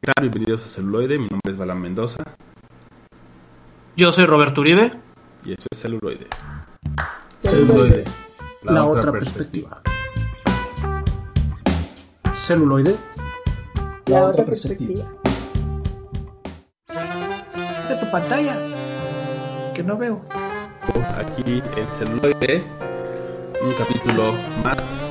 ¿qué 0.00 0.12
tal? 0.12 0.28
Bienvenidos 0.28 0.64
a 0.64 0.68
Celuloide. 0.68 1.18
Mi 1.18 1.26
nombre 1.28 1.52
es 1.52 1.56
Balán 1.56 1.80
Mendoza. 1.80 2.22
Yo 3.96 4.12
soy 4.12 4.26
Roberto 4.26 4.60
Uribe. 4.60 4.92
Y 5.44 5.52
esto 5.52 5.66
es 5.70 5.80
Celuloide. 5.80 6.26
Celuloide. 7.38 8.04
La, 8.62 8.86
otra, 8.86 9.12
perspectiva. 9.12 9.82
Celuloide. 12.34 12.96
La, 14.06 14.24
otra 14.24 14.44
perspectiva. 14.44 15.04
De 17.88 17.96
tu 17.96 18.10
pantalla. 18.10 19.72
Que 19.74 19.82
no 19.82 19.96
veo. 19.96 20.24
Aquí 21.16 21.62
en 21.76 21.90
Celuloide. 21.90 22.64
Un 23.62 23.72
capítulo 23.72 24.34
más. 24.62 25.10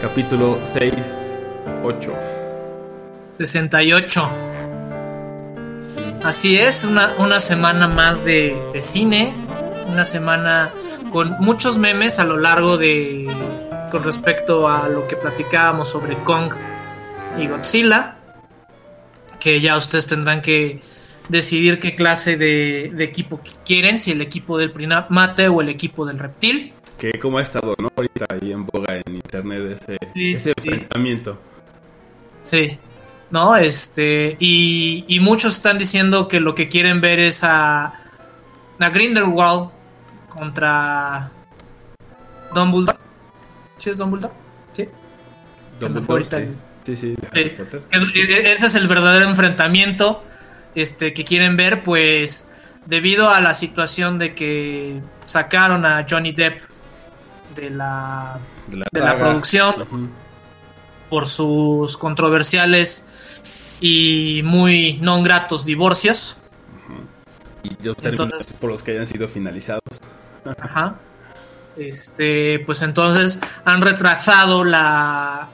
Capítulo 0.00 0.58
6, 0.64 1.38
8. 1.84 2.41
68. 3.38 4.28
Así 6.24 6.56
es, 6.56 6.84
una, 6.84 7.12
una 7.18 7.40
semana 7.40 7.88
más 7.88 8.24
de, 8.24 8.56
de, 8.72 8.82
cine, 8.82 9.34
una 9.88 10.04
semana 10.04 10.70
con 11.10 11.36
muchos 11.40 11.78
memes 11.78 12.18
a 12.18 12.24
lo 12.24 12.38
largo 12.38 12.76
de 12.78 13.28
con 13.90 14.04
respecto 14.04 14.68
a 14.68 14.88
lo 14.88 15.06
que 15.06 15.16
platicábamos 15.16 15.90
sobre 15.90 16.16
Kong 16.18 16.54
y 17.38 17.46
Godzilla, 17.46 18.16
que 19.40 19.60
ya 19.60 19.76
ustedes 19.76 20.06
tendrán 20.06 20.40
que 20.40 20.80
decidir 21.28 21.78
qué 21.80 21.94
clase 21.94 22.36
de, 22.36 22.90
de 22.94 23.04
equipo 23.04 23.40
quieren, 23.66 23.98
si 23.98 24.12
el 24.12 24.22
equipo 24.22 24.56
del 24.56 24.70
primate 24.72 25.48
o 25.48 25.60
el 25.60 25.68
equipo 25.68 26.06
del 26.06 26.18
reptil. 26.18 26.72
Que 26.98 27.18
como 27.18 27.38
ha 27.38 27.42
estado, 27.42 27.74
¿no? 27.78 27.88
Ahorita 27.96 28.26
ahí 28.30 28.52
en 28.52 28.64
boga 28.64 28.96
en 29.04 29.16
internet 29.16 29.72
ese, 29.82 29.98
Sí, 30.14 30.32
ese 30.34 30.52
sí. 30.62 30.68
enfrentamiento. 30.68 31.38
Sí, 32.44 32.78
¿no? 33.32 33.56
Este, 33.56 34.36
y, 34.38 35.04
y 35.08 35.18
muchos 35.20 35.56
están 35.56 35.78
diciendo 35.78 36.28
que 36.28 36.38
lo 36.38 36.54
que 36.54 36.68
quieren 36.68 37.00
ver 37.00 37.18
es 37.18 37.42
a, 37.42 37.86
a 38.78 38.90
Grindelwald 38.90 39.70
contra 40.28 41.30
Dumbledore. 42.54 42.98
¿Sí 43.78 43.90
es 43.90 43.98
Dumbledore? 43.98 44.32
Sí. 44.74 44.88
Dumbledore, 45.80 46.24
sí. 46.24 46.36
Sí, 46.84 47.14
Potter. 47.56 47.82
que- 48.12 48.52
Ese 48.52 48.66
es 48.66 48.74
el 48.74 48.88
verdadero 48.88 49.28
enfrentamiento 49.28 50.24
este, 50.74 51.12
que 51.12 51.24
quieren 51.24 51.56
ver, 51.56 51.82
pues 51.84 52.44
debido 52.86 53.30
a 53.30 53.40
la 53.40 53.54
situación 53.54 54.18
de 54.18 54.34
que 54.34 55.00
sacaron 55.24 55.86
a 55.86 56.04
Johnny 56.08 56.32
Depp 56.32 56.60
de 57.54 57.70
la, 57.70 58.40
De 58.66 58.76
la, 58.78 58.86
de 58.92 59.00
la 59.00 59.16
producción 59.16 60.10
por 61.08 61.26
sus 61.26 61.96
controversiales 61.98 63.06
y 63.82 64.42
muy 64.44 64.98
no 65.02 65.20
gratos 65.22 65.66
divorcios. 65.66 66.38
Y 67.64 67.76
los 67.84 67.96
términos 67.96 68.54
por 68.60 68.70
los 68.70 68.82
que 68.82 68.92
hayan 68.92 69.08
sido 69.08 69.28
finalizados. 69.28 69.82
Ajá. 70.44 70.94
Este, 71.76 72.60
pues 72.60 72.80
entonces 72.82 73.40
han 73.64 73.82
retrasado 73.82 74.64
la 74.64 75.48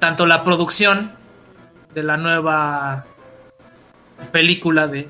tanto 0.00 0.26
la 0.26 0.42
producción 0.42 1.12
de 1.94 2.02
la 2.02 2.16
nueva 2.16 3.06
película 4.32 4.88
de 4.88 5.08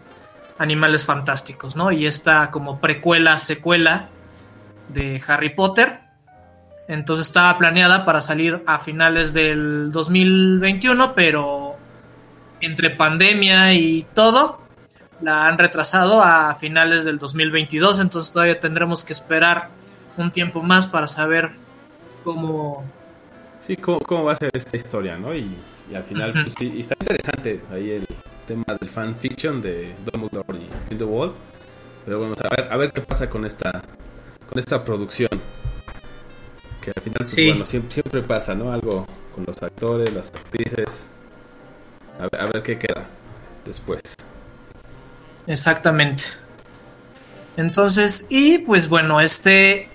Animales 0.58 1.04
Fantásticos, 1.04 1.76
¿no? 1.76 1.92
Y 1.92 2.06
esta 2.06 2.50
como 2.50 2.78
precuela, 2.78 3.38
secuela 3.38 4.10
de 4.88 5.22
Harry 5.26 5.54
Potter. 5.54 6.00
Entonces 6.88 7.28
estaba 7.28 7.56
planeada 7.56 8.04
para 8.04 8.20
salir 8.20 8.62
a 8.66 8.78
finales 8.78 9.32
del 9.32 9.90
2021, 9.90 11.14
pero 11.14 11.63
entre 12.64 12.90
pandemia 12.90 13.72
y 13.74 14.06
todo, 14.14 14.60
la 15.20 15.46
han 15.46 15.58
retrasado 15.58 16.22
a 16.22 16.54
finales 16.54 17.04
del 17.04 17.18
2022, 17.18 18.00
entonces 18.00 18.32
todavía 18.32 18.61
tendremos 18.61 19.05
que 19.05 19.12
esperar 19.12 19.70
un 20.16 20.30
tiempo 20.30 20.62
más 20.62 20.86
para 20.86 21.06
saber 21.08 21.50
cómo... 22.22 22.84
Sí, 23.61 23.77
¿cómo, 23.77 23.98
cómo 24.00 24.24
va 24.24 24.33
a 24.33 24.36
ser 24.36 24.50
esta 24.52 24.77
historia, 24.77 25.16
¿no? 25.16 25.34
Y, 25.34 25.48
y 25.90 25.94
al 25.94 26.05
final, 26.05 26.33
pues 26.33 26.55
sí, 26.58 26.74
está 26.78 26.94
interesante 27.00 27.61
ahí 27.72 27.90
el 27.92 28.06
tema 28.46 28.64
del 28.78 28.89
fanfiction 28.90 29.62
de 29.62 29.94
Dumbledore 30.05 30.58
y 30.58 30.68
Grindelwald. 30.86 31.33
Pero 32.05 32.18
bueno, 32.18 32.34
a 32.39 32.48
ver, 32.55 32.72
a 32.72 32.77
ver 32.77 32.92
qué 32.92 33.00
pasa 33.00 33.28
con 33.30 33.46
esta 33.46 33.83
con 34.46 34.58
esta 34.58 34.84
producción. 34.84 35.30
Que 36.83 36.92
al 36.94 37.02
final, 37.02 37.16
pues, 37.20 37.30
Sí. 37.30 37.48
bueno, 37.48 37.64
siempre, 37.64 37.90
siempre 37.92 38.22
pasa, 38.22 38.55
¿no? 38.55 38.70
Algo 38.70 39.06
con 39.34 39.44
los 39.46 39.62
actores, 39.62 40.12
las 40.12 40.28
actrices. 40.34 41.08
A 42.19 42.23
ver, 42.23 42.41
a 42.41 42.47
ver 42.47 42.63
qué 42.63 42.79
queda 42.79 43.05
después. 43.64 44.01
Exactamente. 45.47 46.25
Entonces, 47.57 48.27
y 48.30 48.58
pues 48.58 48.89
bueno, 48.89 49.20
este, 49.20 49.89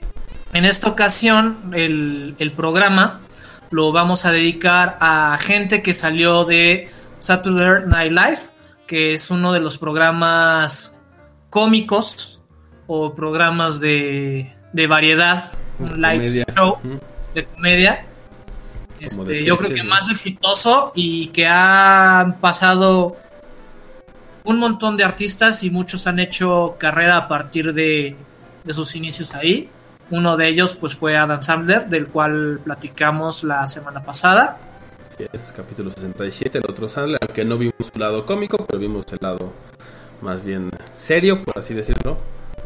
en 0.53 0.65
esta 0.65 0.89
ocasión, 0.89 1.71
el, 1.73 2.35
el 2.39 2.51
programa 2.53 3.21
lo 3.71 3.91
vamos 3.91 4.25
a 4.25 4.31
dedicar 4.31 4.97
a 4.99 5.37
gente 5.39 5.81
que 5.81 5.93
salió 5.93 6.45
de 6.45 6.89
Saturday 7.19 7.85
Night 7.87 8.11
Live, 8.11 8.39
que 8.87 9.13
es 9.13 9.29
uno 9.29 9.53
de 9.53 9.59
los 9.59 9.77
programas 9.77 10.95
cómicos 11.49 12.41
o 12.87 13.13
programas 13.13 13.79
de, 13.79 14.53
de 14.73 14.87
variedad, 14.87 15.51
un 15.79 16.01
live 16.01 16.45
show 16.55 16.79
de 17.35 17.45
comedia. 17.45 18.05
Este, 18.99 19.43
yo 19.43 19.57
creo 19.57 19.73
que 19.73 19.83
¿no? 19.83 19.89
más 19.89 20.09
exitoso 20.09 20.91
y 20.95 21.27
que 21.27 21.47
ha 21.47 22.37
pasado 22.41 23.15
un 24.43 24.59
montón 24.59 24.97
de 24.97 25.03
artistas 25.03 25.63
y 25.63 25.69
muchos 25.69 26.07
han 26.07 26.19
hecho 26.19 26.75
carrera 26.77 27.17
a 27.17 27.27
partir 27.27 27.73
de, 27.73 28.15
de 28.63 28.73
sus 28.73 28.95
inicios 28.95 29.33
ahí. 29.35 29.69
Uno 30.11 30.37
de 30.37 30.47
ellos 30.47 30.75
pues 30.75 30.95
fue 30.95 31.15
Adam 31.15 31.41
Sandler, 31.41 31.87
del 31.87 32.07
cual 32.07 32.59
platicamos 32.63 33.43
la 33.43 33.67
semana 33.67 34.03
pasada. 34.03 34.57
Así 34.99 35.25
es, 35.31 35.53
capítulo 35.55 35.91
67, 35.91 36.57
el 36.57 36.63
otro 36.67 36.89
Sandler, 36.89 37.19
aunque 37.21 37.45
no 37.45 37.57
vimos 37.57 37.75
su 37.93 37.99
lado 37.99 38.25
cómico, 38.25 38.65
pero 38.65 38.79
vimos 38.79 39.05
el 39.11 39.19
lado 39.21 39.53
más 40.21 40.43
bien 40.43 40.69
serio, 40.93 41.43
por 41.43 41.57
así 41.57 41.73
decirlo, 41.73 42.17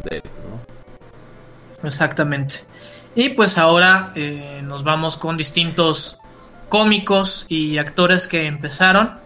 de 0.10 0.18
él, 0.18 0.24
¿no? 0.50 1.88
Exactamente. 1.88 2.64
Y 3.16 3.30
pues 3.30 3.58
ahora 3.58 4.12
eh, 4.16 4.62
nos 4.64 4.84
vamos 4.84 5.18
con 5.18 5.38
distintos 5.38 6.18
cómicos 6.74 7.46
y 7.50 7.78
actores 7.78 8.28
que 8.28 8.48
empezaron 8.48 9.20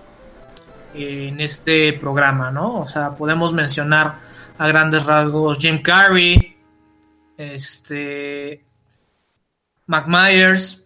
en 0.93 1.39
este 1.39 1.93
programa, 1.93 2.51
¿no? 2.51 2.81
O 2.81 2.87
sea, 2.89 3.15
podemos 3.15 3.53
mencionar 3.53 4.19
a 4.57 4.67
grandes 4.67 5.05
rasgos 5.05 5.57
Jim 5.57 5.81
Carrey, 5.81 6.57
este, 7.37 8.65
Mac 9.85 10.07
Myers, 10.07 10.83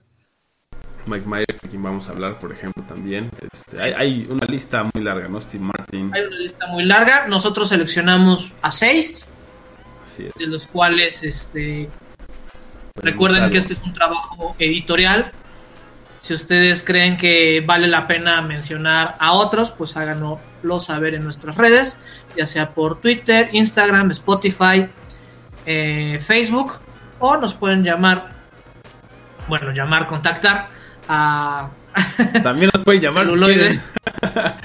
Mike 1.08 1.26
Myers, 1.26 1.60
de 1.64 1.68
quien 1.68 1.82
vamos 1.82 2.08
a 2.08 2.12
hablar, 2.12 2.38
por 2.38 2.52
ejemplo, 2.52 2.84
también. 2.84 3.32
Este, 3.52 3.82
hay, 3.82 3.94
hay 3.94 4.28
una 4.30 4.46
lista 4.46 4.84
muy 4.94 5.04
larga, 5.04 5.28
¿no? 5.28 5.42
Steve 5.42 5.64
Martin, 5.64 6.12
hay 6.14 6.22
una 6.22 6.36
lista 6.36 6.68
muy 6.68 6.86
larga. 6.86 7.26
Nosotros 7.28 7.70
seleccionamos 7.70 8.54
a 8.62 8.72
seis, 8.72 9.28
así 10.06 10.28
es. 10.28 10.34
de 10.36 10.46
los 10.46 10.68
cuales, 10.68 11.24
este, 11.24 11.90
Recuerden 12.96 13.50
que 13.50 13.58
este 13.58 13.74
es 13.74 13.82
un 13.82 13.94
trabajo 13.94 14.56
editorial. 14.60 15.32
Si 16.22 16.34
ustedes 16.36 16.84
creen 16.84 17.18
que 17.18 17.62
vale 17.66 17.88
la 17.88 18.06
pena 18.08 18.42
mencionar 18.44 19.16
a 19.20 19.34
otros, 19.34 19.72
pues 19.72 19.98
háganoslo 19.98 20.80
saber 20.80 21.16
en 21.16 21.24
nuestras 21.24 21.56
redes, 21.58 21.98
ya 22.38 22.46
sea 22.46 22.70
por 22.76 23.02
Twitter, 23.02 23.50
Instagram, 23.52 24.12
Spotify, 24.12 24.88
eh, 25.66 26.20
Facebook, 26.26 26.74
o 27.20 27.38
nos 27.38 27.56
pueden 27.56 27.84
llamar, 27.84 28.30
bueno, 29.48 29.72
llamar, 29.72 30.06
contactar 30.08 30.70
a... 31.10 31.70
También 32.44 32.70
nos 32.74 32.86
pueden 32.86 33.02
llamar 33.02 33.26
Celuloide. 33.26 33.82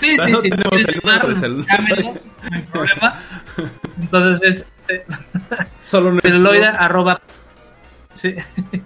Sí, 0.01 0.17
sí, 0.27 0.33
No 0.33 0.41
sí, 0.43 0.51
tenemos 0.51 0.85
el 0.85 1.01
llamar, 1.03 1.27
llámenos, 1.33 2.15
no 2.15 2.57
hay 2.57 2.63
problema. 2.63 3.21
Entonces 3.99 4.43
es 4.43 4.87
ce- 4.87 5.05
Solo 5.83 6.21
celuloide 6.21 6.67
arroba 6.67 7.21
sí. 8.17 8.35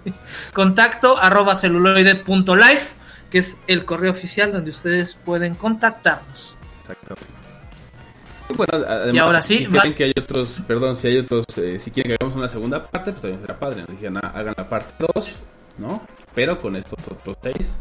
contacto 0.53 1.17
arroba 1.17 1.55
celuloide 1.55 2.15
punto 2.15 2.55
live 2.55 2.81
que 3.29 3.37
es 3.39 3.57
el 3.67 3.85
correo 3.85 4.11
oficial 4.11 4.51
donde 4.51 4.71
ustedes 4.71 5.15
pueden 5.15 5.55
contactarnos 5.55 6.57
Exactamente. 6.81 7.27
Y 8.49 8.53
bueno, 8.55 8.73
además, 8.73 9.15
Y 9.15 9.17
ahora 9.19 9.41
sí, 9.41 9.57
si 9.59 9.65
vas- 9.67 9.95
que 9.95 10.03
hay 10.05 10.13
otros, 10.17 10.59
perdón, 10.67 10.95
si 10.97 11.07
hay 11.07 11.17
otros, 11.19 11.45
eh, 11.57 11.79
si 11.79 11.89
quieren 11.91 12.09
que 12.11 12.17
hagamos 12.19 12.35
una 12.37 12.49
segunda 12.49 12.85
parte, 12.85 13.11
pues 13.11 13.21
también 13.21 13.39
será 13.39 13.57
padre. 13.57 13.81
Nos 13.81 13.91
dijeron, 13.91 14.17
ah, 14.21 14.31
hagan 14.35 14.53
la 14.57 14.67
parte 14.67 14.93
2, 15.13 15.43
¿no? 15.77 16.05
Pero 16.35 16.59
con 16.59 16.75
estos 16.75 16.99
otros 17.09 17.37
seis, 17.41 17.77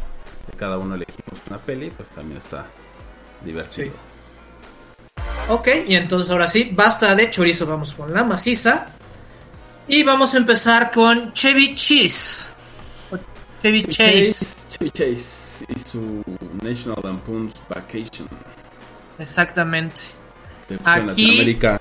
de 0.46 0.56
cada 0.56 0.78
uno 0.78 0.94
elegimos 0.94 1.40
una 1.48 1.58
peli, 1.58 1.90
pues 1.90 2.10
también 2.10 2.38
está 2.38 2.66
divertido. 3.44 3.90
Sí. 5.16 5.22
ok 5.48 5.68
y 5.88 5.96
entonces 5.96 6.30
ahora 6.30 6.46
sí 6.46 6.70
basta 6.72 7.16
de 7.16 7.30
chorizo 7.30 7.66
vamos 7.66 7.92
con 7.94 8.12
la 8.14 8.22
maciza 8.22 8.86
y 9.92 10.04
vamos 10.04 10.34
a 10.34 10.36
empezar 10.38 10.90
con 10.92 11.32
Chevy 11.32 11.74
Cheese 11.74 12.48
o 13.10 13.18
Chevy 13.62 13.82
Chase 13.82 14.54
Chevy 14.68 14.90
Chase. 14.90 15.16
Chase 15.16 15.66
y 15.68 15.78
su 15.80 16.22
National 16.62 17.00
Lampoon's 17.02 17.54
Vacation. 17.68 18.28
Exactamente. 19.18 20.02
Aquí- 20.84 21.06
Latinoamérica, 21.06 21.78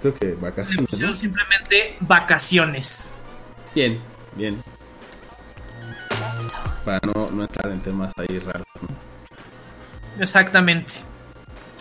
creo 0.00 0.14
que 0.14 0.32
vacaciones, 0.34 0.98
¿no? 0.98 1.14
simplemente 1.14 1.96
vacaciones. 2.00 3.08
Bien, 3.74 4.00
bien. 4.34 4.60
Para 6.84 6.98
no, 7.06 7.30
no 7.30 7.42
entrar 7.42 7.72
en 7.72 7.80
temas 7.80 8.12
ahí 8.18 8.38
raros, 8.40 8.66
¿no? 8.82 8.88
Exactamente. 10.22 10.94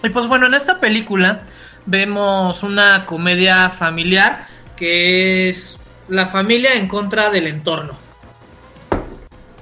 Y 0.03 0.09
pues 0.09 0.27
bueno, 0.27 0.45
en 0.45 0.53
esta 0.53 0.79
película 0.79 1.43
vemos 1.87 2.61
una 2.61 3.05
comedia 3.05 3.69
familiar 3.71 4.45
que 4.77 5.49
es 5.49 5.79
la 6.07 6.27
familia 6.27 6.75
en 6.75 6.87
contra 6.87 7.29
del 7.29 7.47
entorno. 7.47 7.97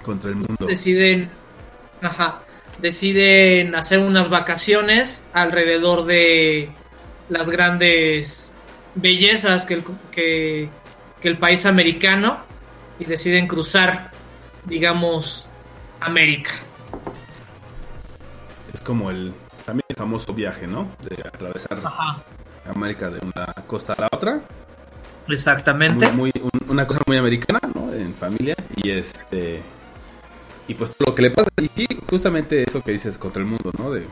Contra 0.04 0.30
el 0.30 0.36
mundo. 0.36 0.68
Deciden, 0.68 1.30
ajá, 2.02 2.44
deciden 2.80 3.74
hacer 3.74 4.00
unas 4.00 4.30
vacaciones 4.30 5.26
alrededor 5.34 6.06
de 6.06 6.70
las 7.30 7.50
grandes 7.50 8.52
bellezas 8.94 9.66
que 9.66 9.74
el, 9.76 9.84
que, 10.12 10.70
que 11.20 11.28
el 11.28 11.38
país 11.40 11.66
americano 11.66 12.38
y 13.00 13.06
deciden 13.06 13.48
cruzar, 13.48 14.12
digamos, 14.66 15.48
América. 16.00 16.52
Es 18.72 18.82
como 18.82 19.10
el 19.10 19.34
también 19.66 19.86
el 19.90 19.96
famoso 19.96 20.34
viaje, 20.34 20.68
¿no? 20.68 20.92
De 21.02 21.16
atravesar 21.28 21.80
Ajá, 21.84 22.24
América 22.70 23.10
de 23.10 23.20
una 23.26 23.46
costa 23.68 23.94
a 23.94 24.02
la 24.02 24.08
otra. 24.12 24.42
Exactamente. 25.33 26.12
Muy, 26.12 26.31
muy- 26.36 26.42
un- 26.44 26.69
una 26.69 26.86
cosa 26.88 27.01
muy 27.07 27.18
americana, 27.18 27.60
¿no? 27.74 27.92
En 27.94 28.13
familia. 28.13 28.56
Y 28.75 28.89
este. 28.92 29.62
Y 30.68 30.74
pues 30.74 30.92
todo 30.95 31.12
lo 31.12 31.16
que 31.16 31.22
le 31.24 31.31
pasa. 31.31 31.50
Y 31.62 31.68
sí, 31.75 31.88
justamente 32.10 32.63
eso 32.68 32.81
que 32.81 32.92
dices 32.92 33.18
contra 33.18 33.42
el 33.42 33.48
mundo, 33.48 33.72
¿no? 33.77 33.92
De. 33.92 34.06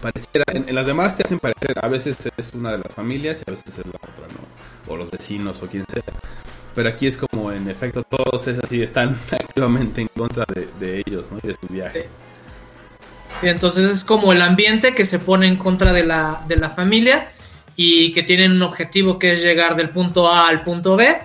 Pareciera. 0.00 0.44
En, 0.52 0.68
en 0.68 0.74
las 0.74 0.86
demás 0.86 1.16
te 1.16 1.22
hacen 1.22 1.38
parecer. 1.38 1.76
A 1.82 1.88
veces 1.88 2.16
es 2.36 2.52
una 2.54 2.72
de 2.72 2.78
las 2.78 2.94
familias 2.94 3.38
y 3.46 3.50
a 3.50 3.52
veces 3.52 3.78
es 3.78 3.86
la 3.86 3.96
otra, 4.02 4.26
¿no? 4.28 4.92
O 4.92 4.96
los 4.96 5.10
vecinos 5.10 5.62
o 5.62 5.66
quien 5.66 5.84
sea. 5.86 6.02
Pero 6.74 6.88
aquí 6.88 7.06
es 7.06 7.18
como 7.18 7.52
en 7.52 7.68
efecto 7.68 8.02
todos 8.02 8.48
es 8.48 8.58
así, 8.58 8.80
están 8.82 9.16
activamente 9.30 10.00
en 10.00 10.08
contra 10.08 10.44
de, 10.54 10.68
de 10.80 11.02
ellos, 11.06 11.30
¿no? 11.30 11.38
Y 11.42 11.46
de 11.48 11.54
su 11.54 11.66
viaje. 11.68 12.08
Entonces 13.42 13.90
es 13.90 14.04
como 14.04 14.32
el 14.32 14.40
ambiente 14.40 14.94
que 14.94 15.04
se 15.04 15.18
pone 15.18 15.48
en 15.48 15.56
contra 15.56 15.92
de 15.92 16.04
la, 16.04 16.44
de 16.46 16.56
la 16.56 16.70
familia 16.70 17.32
y 17.84 18.12
que 18.12 18.22
tienen 18.22 18.52
un 18.52 18.62
objetivo 18.62 19.18
que 19.18 19.32
es 19.32 19.42
llegar 19.42 19.74
del 19.74 19.90
punto 19.90 20.30
A 20.30 20.46
al 20.46 20.62
punto 20.62 20.94
B 20.94 21.18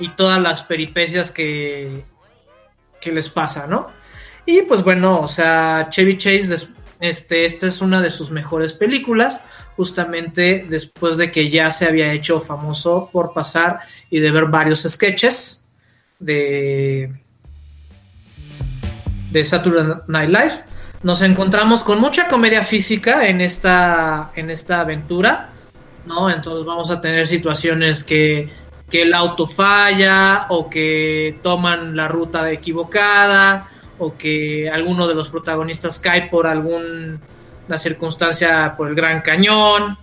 y 0.00 0.08
todas 0.08 0.42
las 0.42 0.64
peripecias 0.64 1.30
que, 1.30 2.02
que 3.00 3.12
les 3.12 3.28
pasa, 3.28 3.68
¿no? 3.68 3.86
Y 4.44 4.62
pues 4.62 4.82
bueno, 4.82 5.20
o 5.20 5.28
sea, 5.28 5.86
Chevy 5.88 6.18
Chase, 6.18 6.68
este, 6.98 7.44
esta 7.44 7.68
es 7.68 7.80
una 7.80 8.00
de 8.00 8.10
sus 8.10 8.32
mejores 8.32 8.72
películas, 8.72 9.40
justamente 9.76 10.66
después 10.68 11.16
de 11.16 11.30
que 11.30 11.48
ya 11.48 11.70
se 11.70 11.86
había 11.86 12.12
hecho 12.12 12.40
famoso 12.40 13.08
por 13.12 13.32
pasar 13.32 13.78
y 14.10 14.18
de 14.18 14.32
ver 14.32 14.46
varios 14.46 14.82
sketches 14.82 15.62
de, 16.18 17.12
de 19.30 19.44
Saturday 19.44 19.94
Night 20.08 20.30
Live. 20.30 20.64
Nos 21.02 21.22
encontramos 21.22 21.82
con 21.82 22.00
mucha 22.00 22.28
comedia 22.28 22.62
física 22.62 23.26
en 23.26 23.40
esta, 23.40 24.32
en 24.36 24.50
esta 24.50 24.80
aventura, 24.80 25.48
¿no? 26.06 26.28
Entonces 26.30 26.66
vamos 26.66 26.90
a 26.90 27.00
tener 27.00 27.26
situaciones 27.26 28.04
que, 28.04 28.50
que 28.90 29.02
el 29.02 29.14
auto 29.14 29.46
falla 29.46 30.46
o 30.50 30.68
que 30.68 31.38
toman 31.42 31.96
la 31.96 32.06
ruta 32.08 32.50
equivocada 32.50 33.68
o 33.98 34.16
que 34.16 34.68
alguno 34.70 35.06
de 35.08 35.14
los 35.14 35.30
protagonistas 35.30 35.98
cae 35.98 36.28
por 36.28 36.46
alguna 36.46 37.18
circunstancia 37.78 38.74
por 38.76 38.88
el 38.88 38.94
Gran 38.94 39.20
Cañón 39.22 39.96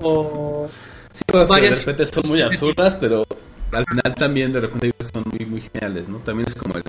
o 0.00 0.68
Sí, 1.12 1.22
cosas 1.30 1.48
que 1.48 1.52
Varias- 1.52 1.74
de 1.74 1.80
repente 1.80 2.06
son 2.06 2.26
muy 2.28 2.42
absurdas, 2.42 2.96
pero 2.96 3.24
al 3.72 3.84
final 3.86 4.14
también 4.16 4.52
de 4.52 4.60
repente 4.60 4.90
que 4.98 5.06
son 5.08 5.22
muy, 5.30 5.46
muy 5.46 5.60
geniales, 5.60 6.08
¿no? 6.08 6.18
También 6.18 6.48
es 6.48 6.54
como 6.56 6.74
el, 6.76 6.82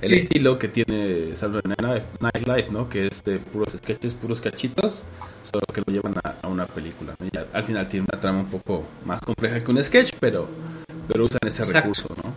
el 0.00 0.10
Sí. 0.10 0.16
estilo 0.24 0.58
que 0.58 0.68
tiene 0.68 1.36
Saturday 1.36 1.74
Night 2.20 2.46
Live, 2.46 2.68
¿no? 2.70 2.88
Que 2.88 3.06
es 3.08 3.22
de 3.24 3.38
puros 3.38 3.74
sketches, 3.76 4.14
puros 4.14 4.40
cachitos, 4.40 5.04
solo 5.50 5.64
que 5.72 5.82
lo 5.86 5.92
llevan 5.92 6.14
a, 6.24 6.36
a 6.42 6.48
una 6.48 6.66
película. 6.66 7.14
¿no? 7.18 7.26
Y 7.32 7.36
al, 7.36 7.48
al 7.52 7.62
final 7.64 7.86
tiene 7.88 8.06
una 8.10 8.20
trama 8.20 8.40
un 8.40 8.46
poco 8.46 8.84
más 9.04 9.20
compleja 9.20 9.62
que 9.62 9.70
un 9.70 9.82
sketch, 9.84 10.12
pero, 10.18 10.48
pero 11.06 11.24
usan 11.24 11.40
ese 11.46 11.62
Exacto. 11.62 11.80
recurso, 11.80 12.08
¿no? 12.24 12.32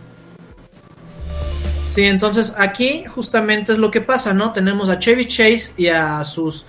Sí, 1.94 2.02
entonces 2.02 2.54
aquí 2.58 3.04
justamente 3.06 3.72
es 3.72 3.78
lo 3.78 3.90
que 3.90 4.00
pasa, 4.00 4.34
¿no? 4.34 4.52
Tenemos 4.52 4.88
a 4.88 4.98
Chevy 4.98 5.26
Chase 5.26 5.72
y 5.76 5.86
a 5.88 6.24
sus 6.24 6.66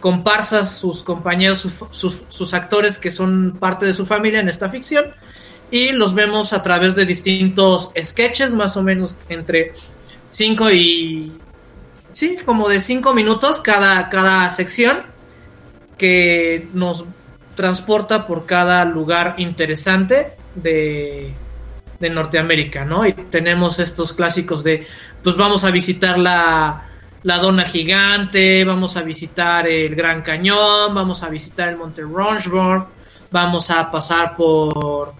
comparsas, 0.00 0.74
sus 0.76 1.02
compañeros, 1.02 1.58
sus, 1.58 1.84
sus- 1.90 2.22
sus 2.28 2.54
actores 2.54 2.96
que 2.98 3.10
son 3.10 3.56
parte 3.60 3.84
de 3.86 3.92
su 3.94 4.06
familia 4.06 4.40
en 4.40 4.48
esta 4.48 4.70
ficción. 4.70 5.04
Y 5.70 5.92
los 5.92 6.14
vemos 6.14 6.52
a 6.52 6.62
través 6.62 6.94
de 6.94 7.04
distintos 7.06 7.92
sketches, 8.02 8.52
más 8.52 8.76
o 8.76 8.82
menos 8.82 9.16
entre 9.28 9.72
5 10.32 10.70
y... 10.70 11.32
Sí, 12.12 12.36
como 12.44 12.68
de 12.68 12.80
5 12.80 13.14
minutos 13.14 13.60
cada, 13.60 14.08
cada 14.08 14.48
sección 14.50 15.02
que 15.96 16.68
nos 16.72 17.04
transporta 17.54 18.26
por 18.26 18.44
cada 18.44 18.84
lugar 18.84 19.34
interesante 19.38 20.32
de, 20.54 21.32
de 22.00 22.10
Norteamérica, 22.10 22.84
¿no? 22.84 23.06
Y 23.06 23.12
tenemos 23.12 23.78
estos 23.78 24.12
clásicos 24.12 24.64
de, 24.64 24.86
pues 25.22 25.36
vamos 25.36 25.64
a 25.64 25.70
visitar 25.70 26.18
la, 26.18 26.88
la 27.22 27.38
Dona 27.38 27.64
Gigante, 27.64 28.64
vamos 28.64 28.96
a 28.96 29.02
visitar 29.02 29.68
el 29.68 29.94
Gran 29.94 30.22
Cañón, 30.22 30.94
vamos 30.94 31.22
a 31.22 31.28
visitar 31.28 31.68
el 31.68 31.76
Monte 31.76 32.02
Rushmore, 32.02 32.84
vamos 33.30 33.70
a 33.70 33.90
pasar 33.90 34.34
por 34.34 35.14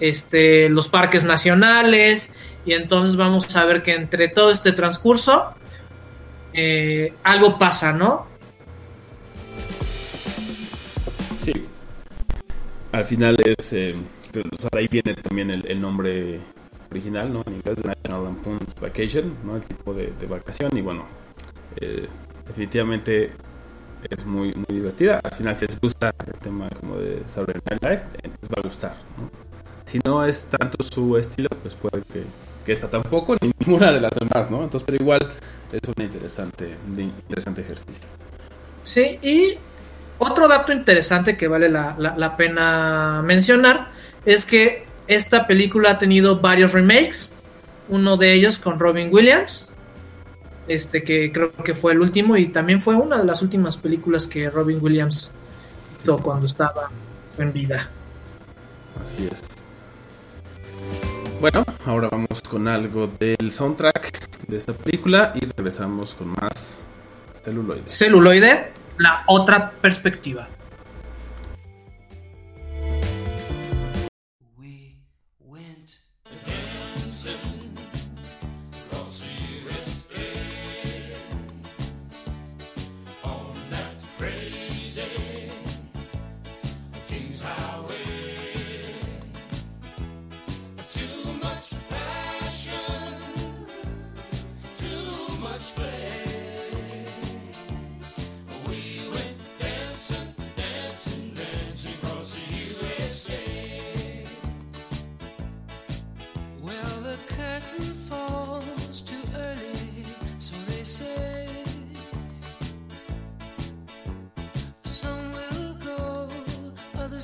este, 0.00 0.68
los 0.68 0.88
parques 0.88 1.24
nacionales 1.24 2.32
y 2.68 2.74
entonces 2.74 3.16
vamos 3.16 3.56
a 3.56 3.64
ver 3.64 3.82
que 3.82 3.94
entre 3.94 4.28
todo 4.28 4.50
este 4.50 4.72
transcurso 4.72 5.54
eh, 6.52 7.14
algo 7.22 7.58
pasa, 7.58 7.94
¿no? 7.94 8.26
Sí. 11.38 11.54
Al 12.92 13.06
final 13.06 13.36
es. 13.42 13.72
eh, 13.72 13.94
pues, 14.32 14.44
de 14.70 14.78
ahí 14.78 14.86
viene 14.86 15.14
también 15.14 15.50
el, 15.50 15.80
nombre 15.80 16.40
original, 16.90 17.32
¿no? 17.32 17.42
En 17.46 17.54
inglés, 17.54 17.78
National 17.82 18.24
Lampoon's 18.24 18.74
Vacation, 18.78 19.34
¿no? 19.44 19.56
El 19.56 19.62
tipo 19.62 19.94
de, 19.94 20.12
de 20.20 20.26
vacación. 20.26 20.76
Y 20.76 20.82
bueno, 20.82 21.06
eh, 21.80 22.06
definitivamente 22.46 23.32
es 24.10 24.26
muy, 24.26 24.54
divertida. 24.68 25.20
Al 25.24 25.30
final, 25.30 25.56
si 25.56 25.66
les 25.68 25.80
gusta 25.80 26.14
el 26.26 26.38
tema 26.40 26.68
como 26.80 26.96
de 26.96 27.22
Saturday 27.26 27.62
Night 27.70 27.82
Live, 27.82 28.02
les 28.24 28.50
va 28.50 28.54
a 28.58 28.60
gustar, 28.60 28.94
¿no? 29.16 29.48
Si 29.88 29.98
no 30.04 30.22
es 30.22 30.44
tanto 30.44 30.84
su 30.84 31.16
estilo, 31.16 31.48
pues 31.62 31.74
puede 31.74 32.02
que, 32.12 32.22
que 32.68 32.74
esta 32.74 32.90
tampoco, 32.90 33.34
ni 33.40 33.50
ninguna 33.60 33.90
de 33.90 33.98
las 33.98 34.12
demás, 34.12 34.50
¿no? 34.50 34.62
Entonces, 34.62 34.84
pero 34.84 35.02
igual 35.02 35.26
es 35.72 35.80
un 35.88 36.04
interesante, 36.04 36.76
un 36.86 37.00
interesante 37.00 37.62
ejercicio. 37.62 38.04
Sí, 38.84 39.18
y 39.22 39.54
otro 40.18 40.46
dato 40.48 40.70
interesante 40.70 41.34
que 41.34 41.48
vale 41.48 41.70
la, 41.70 41.96
la- 41.98 42.14
la 42.18 42.36
pena 42.36 43.22
mencionar 43.24 43.90
es 44.26 44.44
que 44.44 44.84
esta 45.06 45.46
película 45.46 45.92
ha 45.92 45.98
tenido 45.98 46.40
varios 46.40 46.74
remakes, 46.74 47.32
uno 47.88 48.18
de 48.18 48.34
ellos 48.34 48.58
con 48.58 48.78
Robin 48.78 49.08
Williams, 49.10 49.66
este 50.66 51.02
que 51.02 51.32
creo 51.32 51.50
que 51.64 51.74
fue 51.74 51.92
el 51.92 52.00
último 52.02 52.36
y 52.36 52.48
también 52.48 52.82
fue 52.82 52.96
una 52.96 53.16
de 53.16 53.24
las 53.24 53.40
últimas 53.40 53.78
películas 53.78 54.26
que 54.26 54.50
Robin 54.50 54.76
Williams 54.78 55.30
hizo 55.98 56.18
cuando 56.18 56.44
estaba 56.44 56.90
en 57.38 57.50
vida. 57.50 57.88
Así 59.02 59.26
es. 59.32 59.57
Bueno, 61.40 61.64
ahora 61.86 62.08
vamos 62.10 62.42
con 62.42 62.66
algo 62.66 63.06
del 63.06 63.52
soundtrack 63.52 64.48
de 64.48 64.56
esta 64.56 64.72
película 64.72 65.32
y 65.36 65.46
regresamos 65.46 66.14
con 66.14 66.30
más 66.30 66.80
celuloides. 67.44 67.96
Celuloide, 67.96 68.72
la 68.96 69.22
otra 69.28 69.70
perspectiva. 69.70 70.48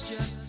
Just 0.06 0.43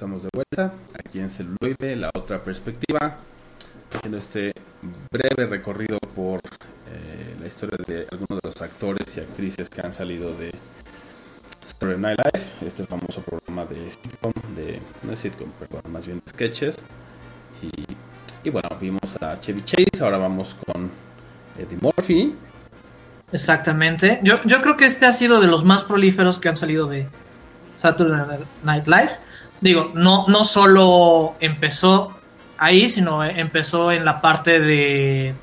estamos 0.00 0.22
de 0.22 0.30
vuelta 0.32 0.72
aquí 0.98 1.20
en 1.20 1.28
celuloide, 1.28 1.94
la 1.94 2.10
otra 2.14 2.42
perspectiva, 2.42 3.18
haciendo 3.92 4.16
este 4.16 4.54
breve 5.10 5.44
recorrido 5.44 5.98
por 6.16 6.40
eh, 6.40 7.36
la 7.38 7.46
historia 7.46 7.76
de 7.86 8.06
algunos 8.10 8.40
de 8.42 8.48
los 8.48 8.62
actores 8.62 9.14
y 9.18 9.20
actrices 9.20 9.68
que 9.68 9.82
han 9.82 9.92
salido 9.92 10.34
de 10.38 10.52
Saturday 11.60 11.98
Night 11.98 12.18
Live, 12.18 12.46
este 12.66 12.86
famoso 12.86 13.20
programa 13.20 13.66
de 13.66 13.90
sitcom, 13.90 14.32
de, 14.56 14.80
no 15.02 15.12
es 15.12 15.18
sitcom, 15.18 15.50
perdón, 15.58 15.92
más 15.92 16.06
bien 16.06 16.22
sketches. 16.26 16.76
Y, 17.60 17.84
y 18.42 18.50
bueno, 18.50 18.70
vimos 18.80 19.18
a 19.20 19.38
Chevy 19.38 19.60
Chase, 19.60 20.02
ahora 20.02 20.16
vamos 20.16 20.56
con 20.64 20.90
Eddie 21.58 21.76
Murphy. 21.78 22.34
Exactamente. 23.32 24.18
Yo, 24.22 24.42
yo 24.46 24.62
creo 24.62 24.78
que 24.78 24.86
este 24.86 25.04
ha 25.04 25.12
sido 25.12 25.42
de 25.42 25.46
los 25.46 25.62
más 25.62 25.82
prolíferos 25.82 26.38
que 26.38 26.48
han 26.48 26.56
salido 26.56 26.86
de 26.86 27.06
Saturday 27.80 28.38
Night 28.62 28.86
Live. 28.86 29.10
Digo, 29.60 29.90
no, 29.94 30.26
no 30.28 30.44
solo 30.44 31.34
empezó 31.40 32.14
ahí, 32.58 32.88
sino 32.88 33.24
empezó 33.24 33.90
en 33.92 34.04
la 34.04 34.20
parte 34.20 34.60
de 34.60 35.34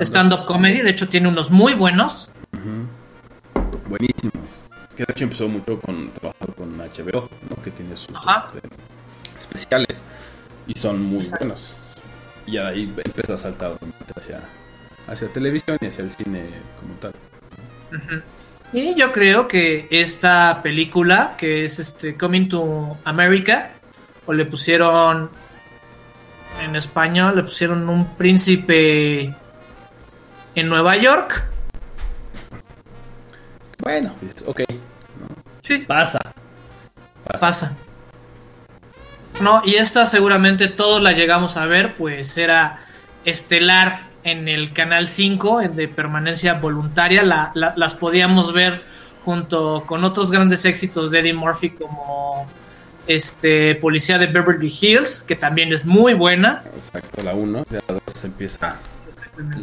stand-up. 0.00 0.44
comedy. 0.46 0.80
De 0.80 0.90
hecho, 0.90 1.08
tiene 1.08 1.28
unos 1.28 1.50
muy 1.50 1.74
buenos. 1.74 2.30
Buenísimo. 3.88 4.32
Que 4.96 5.04
de 5.04 5.12
hecho 5.12 5.24
empezó 5.24 5.48
mucho 5.48 5.80
con 5.80 6.10
trabajar 6.12 6.54
con 6.54 6.78
HBO, 6.78 7.28
¿no? 7.50 7.62
que 7.62 7.70
tiene 7.70 7.96
sus 7.96 8.08
este, 8.16 8.68
especiales 9.38 10.02
y 10.66 10.72
son 10.78 11.02
muy 11.02 11.18
Exacto. 11.18 11.44
buenos. 11.44 11.74
Y 12.46 12.56
ahí 12.58 12.92
empezó 13.04 13.34
a 13.34 13.38
saltar 13.38 13.72
hacia, 14.16 14.40
hacia 15.08 15.32
televisión 15.32 15.78
y 15.80 15.86
hacia 15.86 16.04
el 16.04 16.12
cine 16.12 16.44
como 16.80 16.94
tal. 16.94 17.12
Y 18.72 18.94
yo 18.94 19.12
creo 19.12 19.48
que 19.48 19.86
esta 19.90 20.60
película, 20.62 21.34
que 21.38 21.64
es 21.64 21.78
este 21.78 22.16
Coming 22.16 22.48
to 22.48 22.98
America, 23.04 23.70
o 24.26 24.32
le 24.32 24.44
pusieron 24.44 25.30
en 26.62 26.76
español, 26.76 27.36
le 27.36 27.44
pusieron 27.44 27.88
un 27.88 28.16
príncipe 28.16 29.34
en 30.54 30.68
Nueva 30.68 30.96
York. 30.96 31.48
Bueno, 33.78 34.14
ok, 34.46 34.62
Sí, 35.60 35.78
pasa. 35.78 36.20
pasa. 37.40 37.72
No, 39.40 39.62
y 39.64 39.74
esta 39.74 40.06
seguramente 40.06 40.68
todos 40.68 41.02
la 41.02 41.12
llegamos 41.12 41.56
a 41.56 41.66
ver, 41.66 41.96
pues 41.96 42.38
era 42.38 42.84
estelar 43.24 44.05
en 44.26 44.48
el 44.48 44.72
canal 44.72 45.08
5 45.08 45.60
en 45.62 45.76
de 45.76 45.88
permanencia 45.88 46.54
voluntaria. 46.54 47.22
La- 47.22 47.52
la- 47.54 47.72
las 47.76 47.94
podíamos 47.94 48.52
ver 48.52 48.82
junto 49.24 49.84
con 49.86 50.04
otros 50.04 50.30
grandes 50.30 50.64
éxitos 50.64 51.10
de 51.10 51.20
Eddie 51.20 51.32
Murphy 51.34 51.70
como 51.70 52.46
este 53.06 53.76
Policía 53.76 54.18
de 54.18 54.26
Beverly 54.26 54.72
Hills, 54.80 55.22
que 55.22 55.36
también 55.36 55.72
es 55.72 55.84
muy 55.86 56.14
buena. 56.14 56.62
Exacto, 56.74 57.22
la 57.22 57.34
1, 57.34 57.64
la 57.70 57.80
2 58.06 58.24
empieza. 58.24 58.76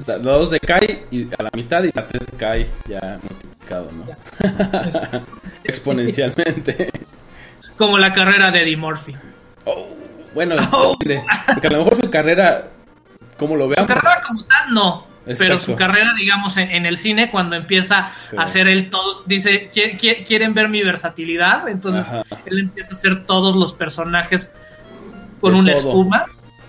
La 0.05 0.17
2 0.20 0.51
decae 0.51 1.05
y 1.12 1.27
a 1.38 1.43
la 1.43 1.50
mitad 1.53 1.84
y 1.84 1.91
la 1.93 2.05
3 2.05 2.25
decae 2.32 2.67
ya 2.88 3.20
multiplicado, 3.22 3.89
¿no? 3.91 4.05
Exponencialmente. 5.63 6.89
Como 7.75 7.98
la 7.98 8.13
carrera 8.13 8.51
de 8.51 8.62
Eddie 8.62 8.77
Murphy. 8.77 9.15
Oh, 9.65 9.88
bueno, 10.34 10.55
Oh. 10.72 10.96
porque 11.00 11.67
a 11.67 11.72
lo 11.72 11.79
mejor 11.79 11.96
su 11.96 12.10
carrera, 12.10 12.67
como 13.43 13.55
lo 13.55 13.69
Su 13.69 13.85
carrera 13.85 14.21
como 14.27 14.43
tal 14.45 14.73
no. 14.73 15.07
Pero 15.38 15.57
su 15.57 15.75
carrera, 15.75 16.12
digamos, 16.17 16.57
en, 16.57 16.69
en 16.71 16.85
el 16.85 16.97
cine, 16.97 17.31
cuando 17.31 17.55
empieza 17.55 18.12
Sí. 18.29 18.35
a 18.38 18.41
hacer 18.41 18.67
él 18.67 18.89
todos, 18.89 19.23
dice, 19.25 19.71
"¿Qui- 19.73 19.97
qui- 19.97 20.25
¿quieren 20.25 20.53
ver 20.53 20.67
mi 20.67 20.81
versatilidad? 20.83 21.69
Entonces 21.69 22.05
Ajá. 22.05 22.23
él 22.45 22.59
empieza 22.59 22.91
a 22.91 22.97
hacer 22.97 23.25
todos 23.25 23.55
los 23.55 23.73
personajes 23.73 24.51
con 25.39 25.53
De 25.53 25.59
una 25.59 25.73
todo. 25.75 25.89
espuma. 25.89 26.25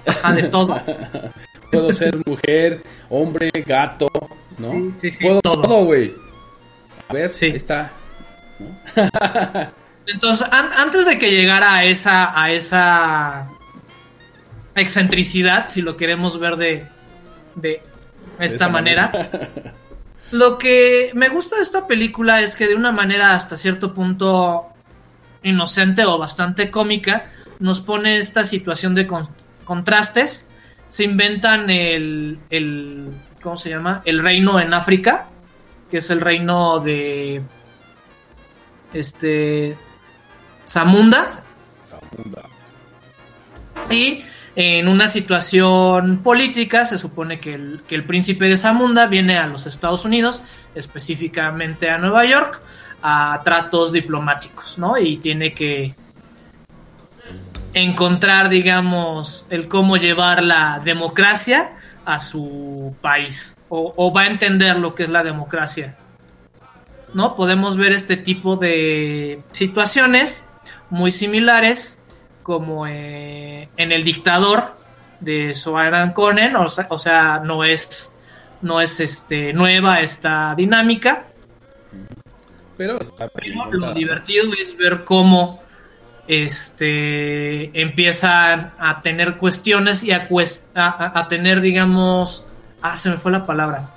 Ajá, 0.07 0.33
de 0.35 0.43
todo. 0.45 0.81
puedo 1.73 1.93
ser 1.93 2.17
mujer, 2.27 2.85
hombre, 3.09 3.51
gato, 3.67 4.09
¿no? 4.59 4.71
Sí, 4.93 4.93
sí, 5.01 5.11
sí, 5.11 5.25
puedo 5.25 5.41
todo. 5.43 5.85
güey. 5.87 6.15
A 7.09 7.13
ver, 7.13 7.35
Sí. 7.35 7.47
ahí 7.47 7.53
está. 7.57 7.91
Entonces, 10.07 10.47
an- 10.53 10.71
antes 10.79 11.07
de 11.07 11.19
que 11.19 11.31
llegara 11.33 11.75
a 11.75 11.85
esa, 11.85 12.41
a 12.41 12.53
esa 12.53 13.49
excentricidad, 14.77 15.69
si 15.69 15.83
lo 15.83 15.97
queremos 15.97 16.39
ver 16.39 16.57
de, 16.57 16.87
de 17.55 17.83
esta 18.39 18.69
manera, 18.69 19.11
manera. 19.13 19.51
lo 20.33 20.59
que 20.59 21.11
me 21.15 21.29
gusta 21.29 21.57
de 21.57 21.63
esta 21.63 21.87
película 21.87 22.41
es 22.43 22.57
que 22.57 22.67
de 22.67 22.75
una 22.75 22.93
manera 22.93 23.35
hasta 23.35 23.57
cierto 23.57 23.95
punto 23.95 24.67
inocente 25.43 26.05
o 26.05 26.19
bastante 26.19 26.71
cómica, 26.71 27.31
nos 27.59 27.81
pone 27.81 28.19
esta 28.19 28.45
situación 28.45 28.95
de 28.95 29.07
con- 29.07 29.29
contrastes. 29.65 30.47
Se 30.89 31.05
inventan 31.05 31.71
el, 31.71 32.39
el, 32.51 33.11
¿cómo 33.43 33.57
se 33.57 33.71
llama? 33.71 34.03
El 34.05 34.21
reino 34.23 34.59
en 34.61 34.75
África, 34.75 35.29
que 35.91 35.99
es 35.99 36.11
el 36.11 36.21
reino 36.21 36.81
de 36.81 37.43
este 38.93 39.77
Zamunda 40.67 41.29
Zamunda. 41.85 42.43
y 43.91 44.25
en 44.57 44.89
una 44.89 45.09
situación 45.09 46.19
política 46.19 46.87
se 46.87 46.99
supone 46.99 47.41
que 47.41 47.55
el, 47.55 47.83
que 47.89 47.97
el 47.97 48.05
príncipe 48.05 48.47
de 48.47 48.57
Zamunda 48.57 49.07
viene 49.07 49.37
a 49.39 49.47
los 49.47 49.67
Estados 49.67 50.05
Unidos, 50.05 50.43
específicamente 50.75 51.91
a 51.91 51.99
Nueva 51.99 52.25
York, 52.25 52.63
a 53.03 53.41
tratos 53.45 53.93
diplomáticos, 53.93 54.79
¿no? 54.79 54.97
Y 54.97 55.17
tiene 55.17 55.53
que 55.53 55.95
encontrar, 57.75 58.49
digamos, 58.49 59.47
el 59.51 59.67
cómo 59.67 59.97
llevar 59.97 60.43
la 60.43 60.81
democracia 60.85 61.73
a 62.05 62.21
su 62.21 62.95
país 63.01 63.57
o, 63.69 63.93
o 63.97 64.13
va 64.13 64.23
a 64.23 64.27
entender 64.29 64.79
lo 64.79 64.95
que 64.95 65.05
es 65.05 65.09
la 65.09 65.25
democracia. 65.25 65.97
¿No? 67.13 67.35
Podemos 67.37 67.77
ver 67.77 67.93
este 67.93 68.17
tipo 68.17 68.57
de 68.57 69.43
situaciones 69.49 70.45
muy 70.91 71.13
similares 71.13 71.99
como 72.45 72.87
eh, 72.87 73.69
en 73.77 73.91
El 73.91 74.05
Dictador 74.05 74.77
de 75.19 75.55
Soaran 75.57 76.13
Conan, 76.13 76.55
o 76.55 76.69
sea, 76.69 76.87
o 76.91 76.99
sea, 77.01 77.41
no 77.43 77.65
es 77.65 78.15
no 78.63 78.81
es 78.81 79.01
este 79.01 79.53
nueva 79.53 80.01
esta 80.01 80.55
dinámica, 80.55 81.25
Pero 82.77 82.99
lo 83.73 83.93
divertido 83.93 84.53
es 84.61 84.77
ver 84.77 85.05
cómo 85.05 85.61
este 86.27 87.81
empiezan 87.81 88.73
a 88.79 89.01
tener 89.03 89.37
cuestiones 89.37 90.03
y 90.05 90.13
a, 90.13 90.29
cues- 90.29 90.65
a, 90.75 91.27
tener, 91.29 91.61
digamos, 91.61 92.45
ah, 92.83 92.97
se 92.97 93.11
me 93.11 93.17
fue 93.19 93.33
la 93.33 93.47
palabra, 93.47 93.91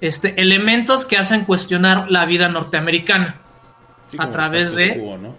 este, 0.00 0.40
elementos 0.40 1.04
que 1.06 1.16
hacen 1.16 1.44
cuestionar 1.44 2.10
la 2.10 2.24
vida 2.26 2.48
norteamericana. 2.48 3.36
Sí, 4.10 4.16
a 4.20 4.30
través 4.30 4.74
de- 4.74 4.98
quo, 4.98 5.18
¿no? 5.18 5.36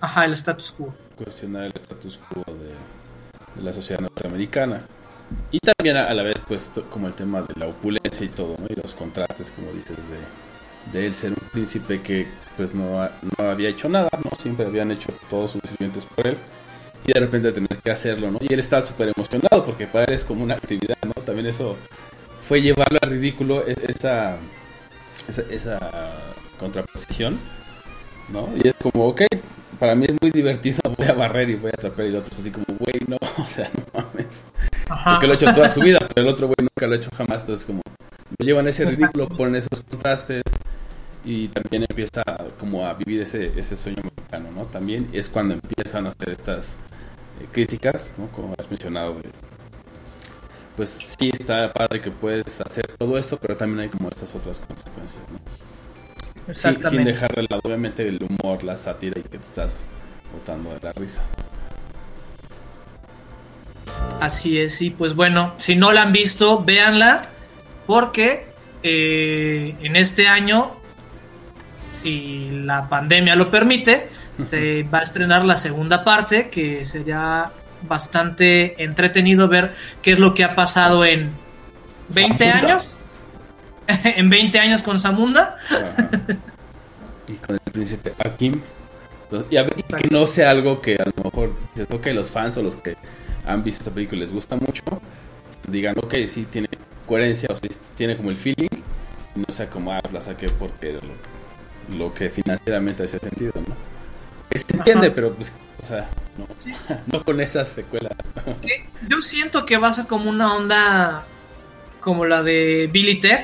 Ajá, 0.00 0.24
el 0.26 0.32
status 0.34 0.72
quo. 0.72 0.94
Cuestionar 1.16 1.64
el 1.64 1.72
status 1.76 2.18
quo 2.28 2.44
de, 2.54 2.74
de 3.56 3.62
la 3.62 3.72
sociedad 3.72 4.00
norteamericana. 4.00 4.86
Y 5.50 5.58
también 5.60 5.96
a, 5.96 6.12
la 6.12 6.22
vez, 6.22 6.36
pues, 6.46 6.70
como 6.90 7.06
el 7.06 7.14
tema 7.14 7.42
de 7.42 7.58
la 7.58 7.66
opulencia 7.66 8.24
y 8.24 8.28
todo, 8.28 8.56
¿no? 8.58 8.66
Y 8.68 8.74
los 8.74 8.94
contrastes, 8.94 9.50
como 9.50 9.72
dices, 9.72 9.96
de, 10.08 10.98
de 10.98 11.06
él 11.06 11.14
ser 11.14 11.30
un 11.30 11.48
príncipe 11.50 12.00
que, 12.02 12.26
pues, 12.56 12.74
no, 12.74 13.08
no 13.38 13.50
había 13.50 13.68
hecho 13.68 13.88
nada, 13.88 14.10
¿no? 14.24 14.30
Siempre 14.40 14.66
habían 14.66 14.90
hecho 14.90 15.08
todos 15.30 15.52
sus 15.52 15.62
sirvientes 15.62 16.04
por 16.04 16.26
él. 16.26 16.36
Y 17.06 17.12
de 17.12 17.20
repente 17.20 17.52
tener 17.52 17.78
que 17.78 17.90
hacerlo, 17.90 18.30
¿no? 18.30 18.38
Y 18.40 18.52
él 18.52 18.60
estaba 18.60 18.82
súper 18.82 19.12
emocionado 19.16 19.64
porque 19.64 19.86
para 19.86 20.04
él 20.04 20.12
es 20.14 20.24
como 20.24 20.44
una 20.44 20.54
actividad, 20.54 20.98
¿no? 21.04 21.12
También 21.22 21.46
eso 21.46 21.76
fue 22.40 22.60
llevarlo 22.60 22.98
al 23.02 23.10
ridículo, 23.10 23.66
e- 23.66 23.74
esa, 23.88 24.36
esa, 25.28 25.42
esa 25.50 25.78
contraposición, 26.58 27.38
¿no? 28.28 28.48
Y 28.62 28.68
es 28.68 28.74
como, 28.74 29.08
ok, 29.08 29.22
para 29.82 29.96
mí 29.96 30.06
es 30.08 30.14
muy 30.22 30.30
divertido, 30.30 30.78
voy 30.96 31.08
a 31.08 31.12
barrer 31.12 31.50
y 31.50 31.56
voy 31.56 31.72
a 31.72 31.74
atrapar 31.74 32.04
y 32.04 32.10
el 32.10 32.14
otro 32.14 32.32
es 32.32 32.38
así 32.38 32.52
como, 32.52 32.64
güey, 32.78 33.00
no, 33.08 33.16
o 33.42 33.46
sea, 33.48 33.68
no 33.74 33.84
mames. 33.92 34.46
Ajá. 34.88 35.10
Porque 35.14 35.26
lo 35.26 35.32
ha 35.32 35.36
hecho 35.36 35.52
toda 35.52 35.68
su 35.68 35.80
vida, 35.80 35.98
pero 35.98 36.28
el 36.28 36.32
otro 36.32 36.46
güey 36.46 36.54
nunca 36.60 36.86
lo 36.86 36.92
ha 36.92 36.96
hecho 36.96 37.10
jamás, 37.16 37.40
entonces 37.40 37.66
como, 37.66 37.80
lo 38.38 38.46
llevan 38.46 38.68
ese 38.68 38.84
ridículo, 38.84 39.26
ponen 39.26 39.56
esos 39.56 39.82
contrastes 39.82 40.44
y 41.24 41.48
también 41.48 41.84
empieza 41.88 42.22
como 42.60 42.86
a 42.86 42.94
vivir 42.94 43.22
ese, 43.22 43.58
ese 43.58 43.76
sueño 43.76 44.04
mexicano, 44.04 44.52
¿no? 44.52 44.66
También 44.66 45.08
es 45.12 45.28
cuando 45.28 45.54
empiezan 45.54 46.06
a 46.06 46.10
hacer 46.10 46.30
estas 46.30 46.76
eh, 47.40 47.48
críticas, 47.50 48.14
¿no? 48.18 48.28
Como 48.28 48.54
has 48.56 48.70
mencionado, 48.70 49.14
de, 49.14 49.30
pues 50.76 50.90
sí 51.18 51.32
está 51.36 51.72
padre 51.72 52.00
que 52.00 52.12
puedes 52.12 52.60
hacer 52.60 52.86
todo 52.96 53.18
esto, 53.18 53.36
pero 53.36 53.56
también 53.56 53.80
hay 53.80 53.88
como 53.88 54.10
estas 54.10 54.32
otras 54.36 54.60
consecuencias, 54.60 55.24
¿no? 55.32 55.71
Sí, 56.52 56.68
sin 56.88 57.04
dejar 57.04 57.32
de 57.34 57.42
lado, 57.42 57.60
obviamente, 57.64 58.02
el 58.02 58.18
humor, 58.22 58.64
la 58.64 58.76
sátira 58.76 59.18
y 59.18 59.22
que 59.22 59.38
te 59.38 59.46
estás 59.46 59.84
botando 60.32 60.74
de 60.74 60.80
la 60.82 60.92
risa. 60.92 61.22
Así 64.20 64.58
es, 64.58 64.74
sí, 64.74 64.90
pues 64.90 65.14
bueno, 65.14 65.54
si 65.58 65.76
no 65.76 65.92
la 65.92 66.02
han 66.02 66.12
visto, 66.12 66.62
véanla, 66.64 67.22
porque 67.86 68.46
eh, 68.82 69.74
en 69.82 69.96
este 69.96 70.28
año, 70.28 70.72
si 72.00 72.50
la 72.64 72.88
pandemia 72.88 73.36
lo 73.36 73.50
permite, 73.50 74.08
se 74.38 74.82
va 74.84 75.00
a 75.00 75.02
estrenar 75.02 75.44
la 75.44 75.56
segunda 75.56 76.04
parte, 76.04 76.48
que 76.50 76.84
sería 76.84 77.50
bastante 77.82 78.82
entretenido 78.82 79.48
ver 79.48 79.74
qué 80.00 80.12
es 80.12 80.18
lo 80.18 80.34
que 80.34 80.44
ha 80.44 80.54
pasado 80.54 81.04
en 81.04 81.32
20 82.08 82.44
Zamunda. 82.44 82.68
años. 82.68 82.96
en 84.04 84.30
20 84.30 84.58
años 84.58 84.82
con 84.82 85.00
Zamunda. 85.00 85.56
Ajá. 85.68 86.08
y 87.28 87.34
con 87.34 87.56
el 87.56 87.72
príncipe 87.72 88.14
Akim. 88.24 88.60
Y, 89.50 89.56
a 89.56 89.62
ver, 89.62 89.74
que 89.74 90.08
no 90.10 90.26
sea 90.26 90.50
algo 90.50 90.80
que 90.80 90.96
a 90.96 91.04
lo 91.04 91.24
mejor 91.24 91.54
les 91.74 91.88
toque 91.88 92.12
los 92.12 92.30
fans 92.30 92.56
o 92.58 92.62
los 92.62 92.76
que 92.76 92.96
han 93.46 93.64
visto 93.64 93.82
esta 93.82 93.94
película 93.94 94.18
y 94.18 94.20
les 94.20 94.32
gusta 94.32 94.56
mucho, 94.56 94.82
pues 94.84 95.00
digan, 95.68 95.96
ok, 95.98 96.14
sí 96.26 96.44
tiene 96.44 96.68
coherencia, 97.06 97.48
o 97.50 97.56
sea, 97.56 97.70
tiene 97.96 98.16
como 98.16 98.30
el 98.30 98.36
feeling, 98.36 98.68
y 99.34 99.38
no 99.38 99.46
sea 99.52 99.70
como, 99.70 99.90
ah, 99.90 100.00
la 100.12 100.20
saqué 100.20 100.48
porque 100.50 100.92
lo, 100.92 101.96
lo 101.96 102.12
que 102.12 102.28
financieramente 102.28 103.04
hace 103.04 103.18
sentido, 103.18 103.52
¿no? 103.66 103.74
Se 104.54 104.76
entiende, 104.76 105.06
Ajá. 105.06 105.14
pero 105.14 105.34
pues, 105.34 105.50
o 105.82 105.86
sea, 105.86 106.10
no, 106.36 106.46
Sí. 106.58 106.72
no 107.06 107.24
con 107.24 107.40
esas 107.40 107.68
secuelas. 107.68 108.12
Yo 109.08 109.22
siento 109.22 109.64
que 109.64 109.78
va 109.78 109.88
a 109.88 109.92
ser 109.92 110.06
como 110.06 110.28
una 110.28 110.54
onda 110.54 111.24
como 112.00 112.26
la 112.26 112.42
de 112.42 112.88
Billy 112.92 113.20
Ted. 113.20 113.40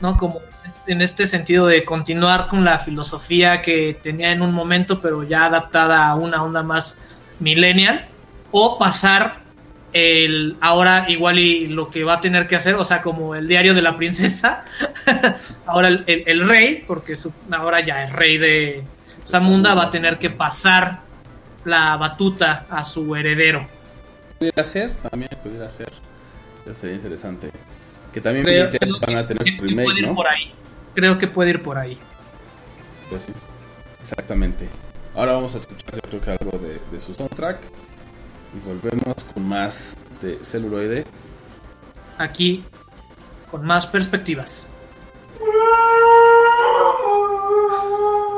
¿No? 0.00 0.16
Como 0.16 0.40
en 0.86 1.00
este 1.02 1.26
sentido 1.26 1.66
de 1.66 1.84
continuar 1.84 2.48
con 2.48 2.64
la 2.64 2.78
filosofía 2.78 3.60
que 3.62 3.98
tenía 4.02 4.32
en 4.32 4.42
un 4.42 4.52
momento, 4.52 5.00
pero 5.00 5.22
ya 5.22 5.44
adaptada 5.46 6.08
a 6.08 6.14
una 6.14 6.42
onda 6.42 6.62
más 6.62 6.98
millennial, 7.40 8.06
o 8.50 8.78
pasar 8.78 9.40
el 9.92 10.56
ahora 10.60 11.06
igual 11.08 11.38
y 11.38 11.66
lo 11.68 11.88
que 11.90 12.04
va 12.04 12.14
a 12.14 12.20
tener 12.20 12.46
que 12.46 12.56
hacer, 12.56 12.74
o 12.74 12.84
sea, 12.84 13.00
como 13.02 13.34
el 13.34 13.48
diario 13.48 13.74
de 13.74 13.82
la 13.82 13.96
princesa, 13.96 14.64
ahora 15.66 15.88
el, 15.88 16.04
el- 16.06 16.24
el 16.26 16.48
rey, 16.48 16.84
porque 16.86 17.14
ahora 17.50 17.80
ya 17.84 18.04
es 18.04 18.12
rey 18.12 18.38
de 18.38 18.84
Zamunda, 19.26 19.74
va 19.74 19.84
a 19.84 19.90
tener 19.90 20.18
que 20.18 20.30
pasar 20.30 21.00
la 21.64 21.96
batuta 21.96 22.66
a 22.70 22.84
su 22.84 23.14
heredero. 23.16 23.66
Pudiera 24.38 24.64
ser, 24.64 24.90
también 25.10 25.30
pudiera 25.42 25.68
ser. 25.68 25.90
Sería 26.72 26.96
interesante. 26.96 27.50
Que 28.12 28.20
también 28.20 28.44
Creo- 28.44 28.70
creo 28.70 28.98
van 29.06 29.16
a 29.16 29.24
tener 29.26 29.42
que 29.42 29.50
su 29.50 29.56
puede 29.58 29.68
remake, 29.70 29.98
ir 30.00 30.08
¿no? 30.08 30.14
por 30.14 30.26
ahí. 30.26 30.52
Creo 30.94 31.18
que 31.18 31.26
puede 31.28 31.50
ir 31.50 31.62
por 31.62 31.78
ahí. 31.78 31.98
Pues 33.10 33.24
sí, 33.24 33.32
exactamente. 34.02 34.68
Ahora 35.14 35.32
vamos 35.32 35.54
a 35.54 35.58
escuchar 35.58 35.94
yo 35.94 36.00
creo 36.08 36.20
que 36.20 36.30
algo 36.30 36.58
de, 36.58 36.80
de 36.90 37.00
su 37.00 37.14
soundtrack. 37.14 37.60
Y 38.54 38.66
volvemos 38.66 39.24
con 39.34 39.46
más 39.46 39.96
de 40.22 40.42
celuloide. 40.42 41.04
aquí 42.16 42.64
con 43.50 43.64
más 43.64 43.86
perspectivas. 43.86 44.66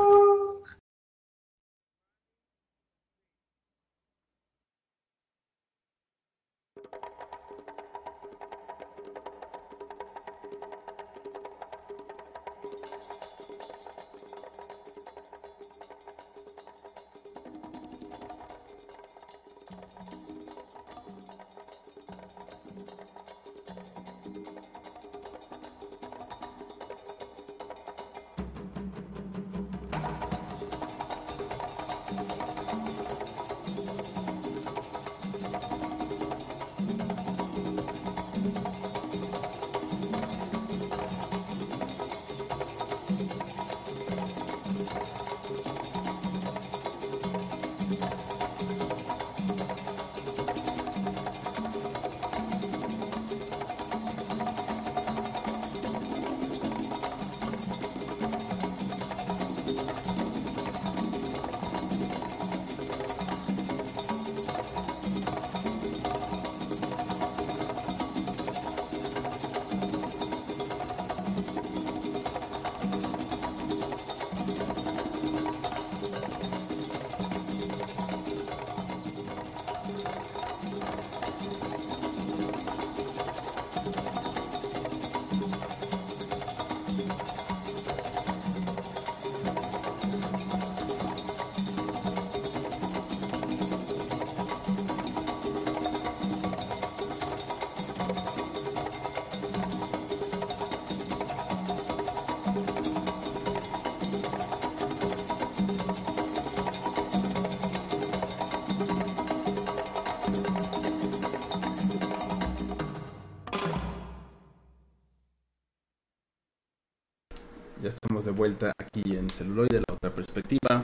vuelta 118.41 118.73
aquí 118.75 119.03
en 119.15 119.29
Celuloide, 119.29 119.77
la 119.87 119.93
otra 119.93 120.09
perspectiva. 120.09 120.83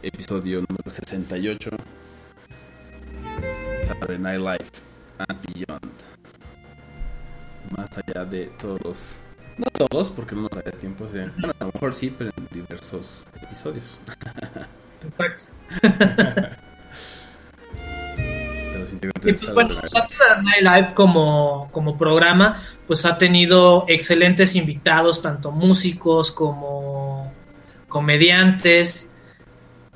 Episodio 0.00 0.60
número 0.60 0.88
68. 0.88 1.70
Saturday 3.82 4.18
Night 4.20 4.38
Live 4.38 4.70
and 5.18 5.40
Beyond. 5.42 5.92
Más 7.76 7.88
allá 7.98 8.24
de 8.24 8.46
todos 8.60 8.80
los... 8.80 9.16
No 9.58 9.66
todos, 9.88 10.12
porque 10.12 10.36
no 10.36 10.42
nos 10.42 10.52
daría 10.52 10.78
tiempo. 10.78 11.04
Bueno, 11.10 11.32
a 11.58 11.64
lo 11.64 11.72
mejor 11.72 11.92
sí, 11.92 12.14
pero 12.16 12.30
en 12.36 12.46
diversos 12.52 13.24
episodios. 13.42 13.98
Exacto. 15.02 15.46
Y 19.02 19.32
pues, 19.32 19.52
bueno, 19.52 19.80
Saturday 19.84 20.42
Night 20.44 20.62
Live. 20.62 20.94
Como, 20.94 21.68
como 21.72 21.98
programa, 21.98 22.58
pues 22.86 23.04
ha 23.04 23.18
tenido 23.18 23.84
excelentes 23.88 24.54
invitados, 24.56 25.22
tanto 25.22 25.50
músicos 25.50 26.32
como 26.32 27.32
comediantes 27.88 29.10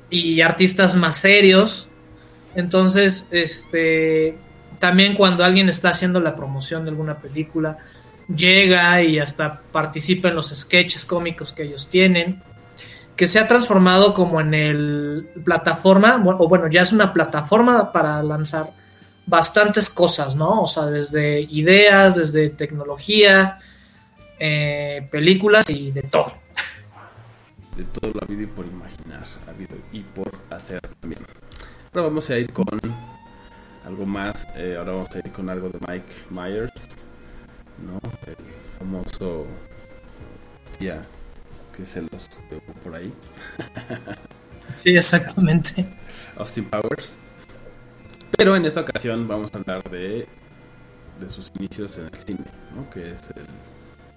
y 0.09 0.41
artistas 0.41 0.95
más 0.95 1.17
serios. 1.17 1.87
Entonces, 2.55 3.27
este, 3.31 4.37
también 4.79 5.15
cuando 5.15 5.43
alguien 5.43 5.69
está 5.69 5.89
haciendo 5.89 6.19
la 6.19 6.35
promoción 6.35 6.83
de 6.83 6.89
alguna 6.91 7.19
película, 7.19 7.77
llega 8.33 9.01
y 9.01 9.19
hasta 9.19 9.61
participa 9.71 10.29
en 10.29 10.35
los 10.35 10.49
sketches 10.49 11.05
cómicos 11.05 11.53
que 11.53 11.63
ellos 11.63 11.87
tienen 11.87 12.43
que 13.17 13.27
se 13.27 13.39
ha 13.39 13.47
transformado 13.47 14.13
como 14.13 14.39
en 14.39 14.53
el 14.53 15.27
plataforma, 15.43 16.21
o 16.23 16.47
bueno, 16.47 16.67
ya 16.67 16.83
es 16.83 16.91
una 16.91 17.13
plataforma 17.13 17.91
para 17.91 18.21
lanzar 18.21 18.71
bastantes 19.27 19.89
cosas, 19.89 20.35
¿no? 20.35 20.63
O 20.63 20.67
sea, 20.67 20.85
desde 20.85 21.41
ideas, 21.41 22.15
desde 22.15 22.49
tecnología, 22.49 23.59
eh, 24.39 25.07
películas 25.11 25.69
y 25.69 25.91
de 25.91 26.01
todo. 26.03 26.31
de 27.75 27.83
todo 27.83 28.11
lo 28.13 28.23
habido 28.23 28.41
y 28.43 28.47
por 28.47 28.65
imaginar, 28.65 29.23
habido 29.47 29.75
y 29.91 29.99
por 30.01 30.31
hacer 30.49 30.79
también. 30.99 31.21
Ahora 31.93 32.07
vamos 32.07 32.29
a 32.29 32.37
ir 32.37 32.51
con 32.51 32.65
algo 33.85 34.05
más, 34.05 34.47
eh, 34.55 34.75
ahora 34.77 34.93
vamos 34.93 35.13
a 35.13 35.19
ir 35.19 35.31
con 35.31 35.49
algo 35.49 35.69
de 35.69 35.79
Mike 35.87 36.13
Myers, 36.31 36.87
¿no? 37.85 37.99
El 38.25 38.35
famoso 38.79 39.45
ya 40.79 41.03
que 41.75 41.85
se 41.85 42.01
los 42.01 42.29
debo 42.49 42.73
por 42.83 42.95
ahí, 42.95 43.13
Sí, 44.75 44.95
exactamente. 44.95 45.85
Austin 46.37 46.65
Powers. 46.65 47.15
Pero 48.37 48.55
en 48.55 48.65
esta 48.65 48.81
ocasión 48.81 49.27
vamos 49.27 49.51
a 49.53 49.57
hablar 49.59 49.83
de, 49.89 50.27
de 51.19 51.29
sus 51.29 51.51
inicios 51.59 51.97
en 51.97 52.05
el 52.05 52.19
cine, 52.19 52.45
¿no? 52.75 52.89
Que 52.89 53.11
es 53.11 53.29
el 53.35 53.45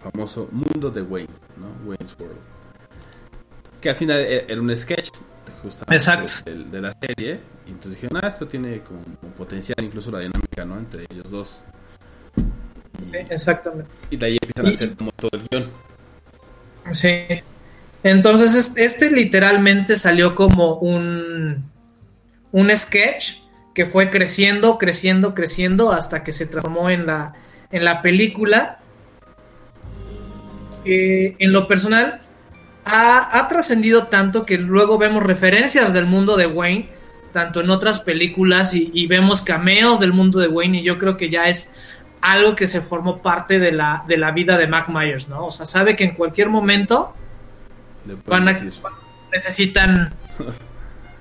famoso 0.00 0.48
mundo 0.52 0.90
de 0.90 1.02
Wayne, 1.02 1.28
¿no? 1.56 1.88
Wayne's 1.88 2.14
World. 2.18 2.36
Que 3.80 3.88
al 3.90 3.96
final 3.96 4.20
e- 4.20 4.44
era 4.46 4.60
un 4.60 4.74
sketch, 4.76 5.08
justamente 5.62 6.50
de, 6.70 6.80
la 6.80 6.94
serie. 7.00 7.40
Y 7.66 7.70
entonces 7.70 7.92
dijeron, 8.00 8.20
ah, 8.22 8.28
esto 8.28 8.46
tiene 8.46 8.80
como, 8.82 9.02
como 9.20 9.32
potencial, 9.32 9.76
incluso 9.82 10.10
la 10.10 10.18
dinámica, 10.20 10.64
¿no? 10.66 10.78
Entre 10.78 11.06
ellos 11.10 11.30
dos. 11.30 11.60
Y, 12.36 13.10
Sí, 13.10 13.16
exactamente. 13.30 13.90
y 14.10 14.16
de 14.18 14.26
ahí 14.26 14.38
empiezan 14.42 14.66
a 14.66 14.68
hacer 14.68 14.96
como 14.96 15.10
todo 15.12 15.30
el 15.32 15.42
guion. 15.50 15.70
Sí. 16.92 17.24
Entonces, 18.02 18.54
es- 18.54 18.76
este 18.76 19.10
literalmente 19.10 19.96
salió 19.96 20.34
como 20.34 20.74
un, 20.76 21.64
un 22.52 22.76
sketch 22.76 23.38
que 23.80 23.86
fue 23.86 24.10
creciendo, 24.10 24.76
creciendo, 24.76 25.34
creciendo 25.34 25.90
hasta 25.90 26.22
que 26.22 26.34
se 26.34 26.44
transformó 26.44 26.90
en 26.90 27.06
la, 27.06 27.32
en 27.70 27.82
la 27.82 28.02
película. 28.02 28.78
Eh, 30.84 31.34
en 31.38 31.50
lo 31.54 31.66
personal, 31.66 32.20
ha, 32.84 33.38
ha 33.38 33.48
trascendido 33.48 34.08
tanto 34.08 34.44
que 34.44 34.58
luego 34.58 34.98
vemos 34.98 35.22
referencias 35.22 35.94
del 35.94 36.04
mundo 36.04 36.36
de 36.36 36.44
Wayne, 36.44 36.90
tanto 37.32 37.62
en 37.62 37.70
otras 37.70 38.00
películas, 38.00 38.74
y, 38.74 38.90
y 38.92 39.06
vemos 39.06 39.40
cameos 39.40 39.98
del 39.98 40.12
mundo 40.12 40.40
de 40.40 40.48
Wayne, 40.48 40.80
y 40.80 40.82
yo 40.82 40.98
creo 40.98 41.16
que 41.16 41.30
ya 41.30 41.48
es 41.48 41.72
algo 42.20 42.54
que 42.54 42.66
se 42.66 42.82
formó 42.82 43.22
parte 43.22 43.58
de 43.58 43.72
la, 43.72 44.04
de 44.06 44.18
la 44.18 44.30
vida 44.30 44.58
de 44.58 44.66
Mac 44.66 44.90
Myers, 44.90 45.30
¿no? 45.30 45.46
O 45.46 45.50
sea, 45.50 45.64
sabe 45.64 45.96
que 45.96 46.04
en 46.04 46.10
cualquier 46.10 46.50
momento 46.50 47.14
van 48.26 48.46
a, 48.46 48.60
necesitan 49.32 50.12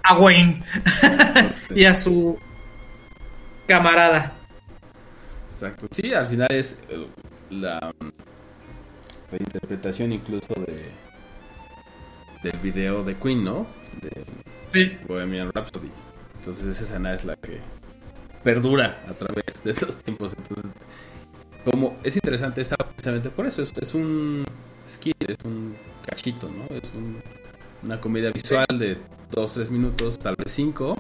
a 0.04 0.18
Wayne 0.18 0.62
No 1.42 1.54
sé. 1.54 1.74
y 1.80 1.86
a 1.86 1.96
su 1.96 2.38
camarada. 3.70 4.34
Exacto. 5.48 5.88
Sí, 5.92 6.14
al 6.14 6.26
final 6.26 6.48
es 6.52 6.78
eh, 6.90 7.08
la, 7.52 7.80
la 9.32 9.38
interpretación 9.40 10.12
incluso 10.12 10.54
de 10.56 10.92
del 12.44 12.58
video 12.62 13.04
de 13.04 13.16
Queen, 13.18 13.44
¿no? 13.44 13.68
De 14.02 14.26
Sí, 14.74 14.98
Bohemian 15.08 15.52
Rhapsody. 15.54 15.90
Entonces 16.40 16.66
esa 16.68 16.84
escena 16.86 17.14
es 17.14 17.26
la 17.26 17.36
que 17.36 17.60
perdura 18.44 19.04
a 19.10 19.14
través 19.14 19.64
de 19.64 19.74
los 19.86 19.98
tiempos. 19.98 20.34
Entonces, 20.38 20.72
como 21.66 21.98
es 22.04 22.16
interesante 22.16 22.62
esta 22.62 22.78
precisamente 22.78 23.30
por 23.30 23.46
eso, 23.46 23.62
es, 23.62 23.74
es 23.78 23.94
un 23.94 24.46
skit, 24.88 25.16
es 25.30 25.38
un 25.44 25.76
cachito, 26.06 26.48
¿no? 26.50 26.74
Es 26.76 26.90
un- 26.96 27.22
una 27.84 28.00
comedia 28.00 28.32
visual 28.32 28.66
de 28.78 28.98
2-3 29.32 29.70
minutos, 29.70 30.18
tal 30.20 30.36
vez 30.38 30.52
5, 30.54 30.98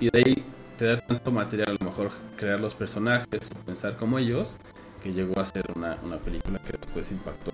y 0.00 0.10
de 0.10 0.18
ahí 0.18 0.44
te 0.78 0.84
da 0.86 1.00
tanto 1.00 1.30
material 1.30 1.70
a 1.70 1.72
lo 1.84 1.90
mejor 1.90 2.10
crear 2.36 2.60
los 2.60 2.74
personajes, 2.74 3.26
pensar 3.64 3.96
como 3.96 4.18
ellos, 4.18 4.50
que 5.02 5.12
llegó 5.12 5.40
a 5.40 5.44
ser 5.44 5.64
una, 5.74 5.96
una 6.02 6.18
película 6.18 6.58
que 6.58 6.72
después 6.72 7.10
impactó 7.10 7.52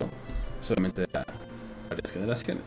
solamente 0.60 1.06
a 1.14 1.24
varias 1.88 2.10
generaciones. 2.12 2.64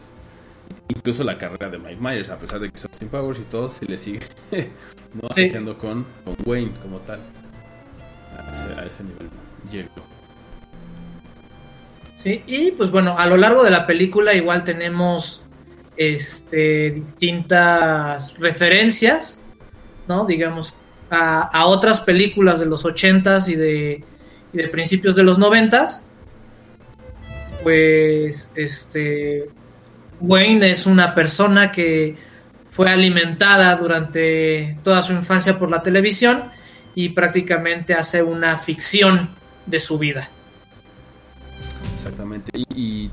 Incluso 0.88 1.24
la 1.24 1.38
carrera 1.38 1.70
de 1.70 1.78
Mike 1.78 1.98
Myers, 2.00 2.30
a 2.30 2.38
pesar 2.40 2.60
de 2.60 2.72
que 2.72 2.78
son 2.78 2.90
Austin 2.92 3.10
Powers 3.10 3.40
y 3.40 3.44
todo, 3.44 3.70
se 3.70 3.86
le 3.86 3.98
sigue 3.98 4.20
no 5.14 5.28
Sí. 5.34 5.44
asociando 5.44 5.78
con, 5.78 6.06
con 6.24 6.36
Wayne 6.46 6.72
como 6.82 6.98
tal. 7.00 7.20
A 8.38 8.52
ese, 8.52 8.80
a 8.80 8.86
ese 8.86 9.04
nivel 9.04 9.30
llegó. 9.72 9.90
sí. 12.18 12.44
Y 12.48 12.72
pues 12.72 12.92
bueno, 12.92 13.18
a 13.18 13.28
lo 13.28 13.38
largo 13.38 13.64
de 13.64 13.70
la 13.72 13.86
película 13.88 14.34
igual 14.34 14.64
tenemos 14.64 15.44
este 15.98 16.92
distintas 16.92 18.38
referencias, 18.38 19.42
¿no? 20.08 20.26
Digamos, 20.26 20.76
a, 21.10 21.42
a 21.42 21.66
otras 21.66 22.02
películas 22.02 22.60
de 22.60 22.66
los 22.66 22.86
80s 22.86 23.50
y 23.50 23.56
de, 23.56 24.04
y 24.54 24.58
de 24.58 24.68
principios 24.70 25.16
de 25.16 25.24
los 25.24 25.40
90s. 25.40 26.04
Pues 27.64 28.50
este 28.56 29.50
Wayne 30.20 30.70
es 30.70 30.86
una 30.86 31.16
persona 31.16 31.72
que 31.72 32.16
fue 32.70 32.90
alimentada 32.90 33.76
durante 33.76 34.78
toda 34.84 35.02
su 35.02 35.14
infancia 35.14 35.58
por 35.58 35.70
la 35.72 35.82
televisión 35.82 36.44
y 36.94 37.10
prácticamente 37.10 37.94
hace 37.94 38.22
una 38.22 38.58
ficción 38.58 39.30
de 39.66 39.80
su 39.80 39.98
vida. 39.98 40.30
Exactamente. 41.96 42.52
Y, 42.54 42.66
y, 42.76 43.12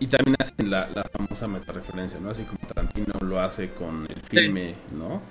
y 0.00 0.06
también 0.06 0.36
hacen 0.38 0.70
la, 0.70 0.88
la 0.94 1.04
famosa 1.04 1.46
metareferencia, 1.46 2.18
¿no? 2.20 2.30
Así 2.30 2.42
como 2.42 2.58
Tarantino 2.66 3.14
lo 3.20 3.40
hace 3.40 3.70
con 3.70 4.06
el 4.08 4.20
filme, 4.20 4.74
¿no? 4.92 5.22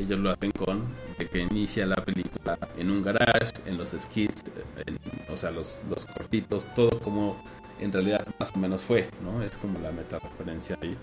Ellos 0.00 0.18
lo 0.18 0.30
hacen 0.30 0.50
con 0.52 0.82
de 1.18 1.28
que 1.28 1.40
inicia 1.40 1.86
la 1.86 1.96
película 1.96 2.58
en 2.78 2.90
un 2.90 3.02
garage, 3.02 3.52
en 3.66 3.76
los 3.76 3.90
skits, 3.90 4.44
en- 4.86 4.98
o 5.32 5.36
sea, 5.36 5.50
los, 5.50 5.78
los 5.88 6.06
cortitos, 6.06 6.64
todo 6.74 6.98
como 7.00 7.36
en 7.78 7.92
realidad 7.92 8.26
más 8.38 8.50
o 8.54 8.58
menos 8.58 8.82
fue, 8.82 9.08
¿no? 9.22 9.42
Es 9.42 9.56
como 9.56 9.78
la 9.80 9.92
metareferencia 9.92 10.78
ahí. 10.82 10.96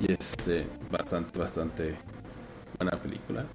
Y 0.00 0.12
este, 0.12 0.66
bastante, 0.90 1.38
bastante 1.38 1.94
buena 2.78 2.96
película. 3.00 3.46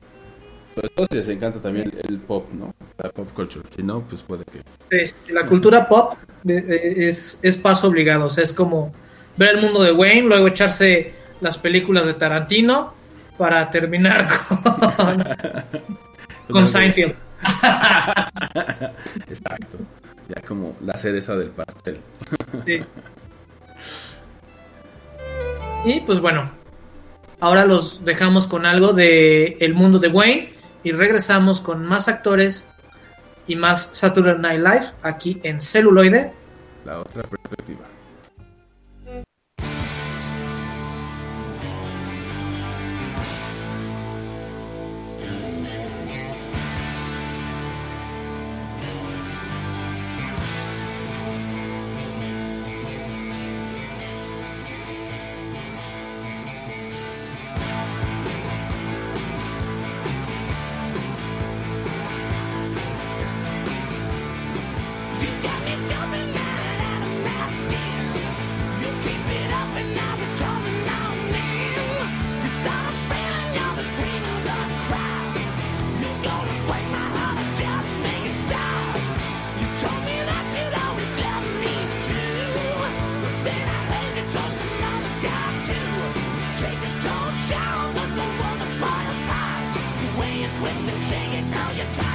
Sobre 0.75 0.89
todo 0.89 1.05
si 1.09 1.17
les 1.17 1.27
encanta 1.27 1.59
también 1.61 1.91
el 2.07 2.17
pop, 2.19 2.47
¿no? 2.53 2.73
La 3.03 3.09
pop 3.09 3.29
culture. 3.33 3.67
Si 3.75 3.83
no, 3.83 4.01
pues 4.01 4.21
puede 4.23 4.45
que 4.45 4.61
sí, 5.05 5.33
la 5.33 5.45
cultura 5.45 5.87
pop 5.89 6.13
eh, 6.47 6.53
eh, 6.69 7.07
es, 7.07 7.39
es 7.41 7.57
paso 7.57 7.87
obligado, 7.87 8.27
o 8.27 8.29
sea, 8.29 8.43
es 8.43 8.53
como 8.53 8.91
ver 9.35 9.55
el 9.55 9.61
mundo 9.63 9.83
de 9.83 9.91
Wayne, 9.91 10.27
luego 10.27 10.47
echarse 10.47 11.13
las 11.41 11.57
películas 11.57 12.05
de 12.05 12.13
Tarantino 12.13 12.93
para 13.39 13.71
terminar 13.71 14.27
con, 14.27 15.23
con 16.51 16.67
Seinfeld. 16.67 17.15
Exacto. 19.29 19.77
Ya 20.27 20.41
como 20.45 20.75
la 20.81 20.93
cereza 20.97 21.37
del 21.37 21.49
pastel. 21.51 22.01
Sí. 22.65 22.81
Y 25.85 26.01
pues 26.01 26.19
bueno, 26.19 26.51
ahora 27.39 27.63
los 27.63 28.03
dejamos 28.03 28.45
con 28.45 28.65
algo 28.65 28.91
de 28.91 29.55
el 29.61 29.73
mundo 29.73 29.99
de 29.99 30.09
Wayne 30.09 30.53
y 30.83 30.91
regresamos 30.91 31.61
con 31.61 31.85
más 31.85 32.09
actores 32.09 32.69
y 33.47 33.55
más 33.55 33.89
Saturday 33.93 34.37
Night 34.37 34.59
Live 34.59 34.85
aquí 35.01 35.39
en 35.43 35.61
Celuloide. 35.61 36.33
La 36.85 36.99
otra 36.99 37.23
perspectiva. 37.23 37.85
your 91.79 91.87
time. 91.93 92.08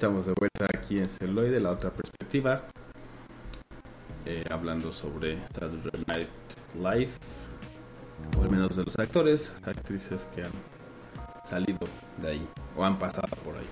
Estamos 0.00 0.24
de 0.24 0.32
vuelta 0.32 0.64
aquí 0.74 0.96
en 0.96 1.10
Celoide, 1.10 1.60
la 1.60 1.72
otra 1.72 1.90
perspectiva. 1.90 2.62
Eh, 4.24 4.46
hablando 4.48 4.92
sobre 4.92 5.36
Saturday 5.48 6.02
Night 6.06 6.30
Live. 6.74 7.10
O 8.38 8.42
al 8.42 8.48
menos 8.48 8.76
de 8.76 8.84
los 8.84 8.98
actores, 8.98 9.52
actrices 9.62 10.26
que 10.34 10.44
han 10.44 10.52
salido 11.44 11.80
de 12.22 12.30
ahí. 12.30 12.48
O 12.78 12.82
han 12.82 12.98
pasado 12.98 13.28
por 13.44 13.56
ahí. 13.56 13.68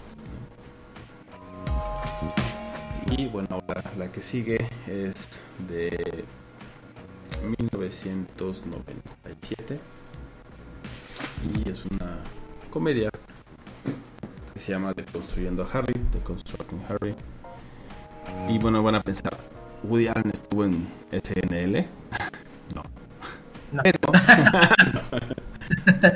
Y 3.17 3.27
bueno, 3.29 3.49
ahora 3.51 3.83
la 3.97 4.13
que 4.13 4.21
sigue 4.21 4.59
es 4.87 5.31
de 5.67 6.27
1997. 7.59 9.81
Y 11.55 11.71
es 11.71 11.87
una 11.87 12.19
comedia 12.69 13.09
que 14.59 14.65
se 14.65 14.73
llama 14.73 14.93
Deconstruyendo 14.93 15.63
a 15.63 15.79
Harry, 15.79 15.95
Deconstructing 16.11 16.83
Harry. 16.89 17.15
Y 18.49 18.59
bueno, 18.59 18.83
van 18.83 18.97
a 18.97 19.01
pensar, 19.01 19.39
Woody 19.85 20.09
Allen 20.09 20.33
estuvo 20.33 20.65
en 20.65 20.89
SNL. 21.13 21.87
no. 22.75 22.83
No. 23.71 23.83
Pero, 23.85 24.01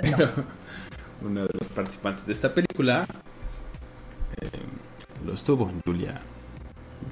pero 0.02 0.28
uno 1.22 1.42
de 1.42 1.50
los 1.56 1.68
participantes 1.68 2.26
de 2.26 2.32
esta 2.32 2.52
película 2.52 3.06
eh, 4.40 4.48
lo 5.24 5.34
estuvo, 5.34 5.70
Julia 5.86 6.20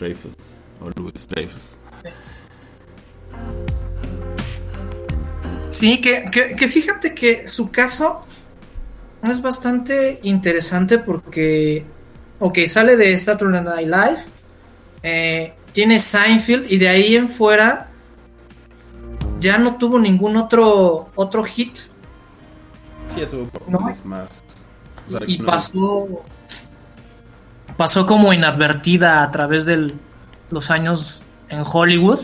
Dreyfus 0.00 0.64
o 0.80 0.90
Louis 1.00 1.28
Dreyfus. 1.28 1.78
Sí, 5.70 6.00
que, 6.00 6.24
que, 6.32 6.56
que 6.56 6.66
fíjate 6.66 7.14
que 7.14 7.46
su 7.46 7.70
caso 7.70 8.24
es 9.22 9.42
bastante 9.42 10.20
interesante 10.22 10.98
porque, 10.98 11.84
ok, 12.38 12.58
sale 12.66 12.96
de 12.96 13.16
Saturday 13.18 13.62
Night 13.62 13.86
Live, 13.88 14.18
eh, 15.02 15.54
tiene 15.72 15.98
Seinfeld 15.98 16.70
y 16.70 16.78
de 16.78 16.88
ahí 16.88 17.16
en 17.16 17.28
fuera 17.28 17.88
ya 19.38 19.56
no 19.56 19.76
tuvo 19.76 19.98
ningún 19.98 20.36
otro 20.36 21.08
otro 21.14 21.44
hit 21.44 21.78
Sí, 23.14 23.20
ya 23.20 23.28
tuvo 23.28 23.44
papeles 23.46 24.04
más. 24.04 24.44
o 25.08 25.10
sea, 25.12 25.20
y 25.26 25.38
no- 25.38 25.46
pasó 25.46 26.22
pasó 27.76 28.04
como 28.06 28.32
inadvertida 28.32 29.22
a 29.22 29.30
través 29.30 29.64
de 29.64 29.94
los 30.50 30.70
años 30.70 31.22
en 31.48 31.62
Hollywood. 31.64 32.20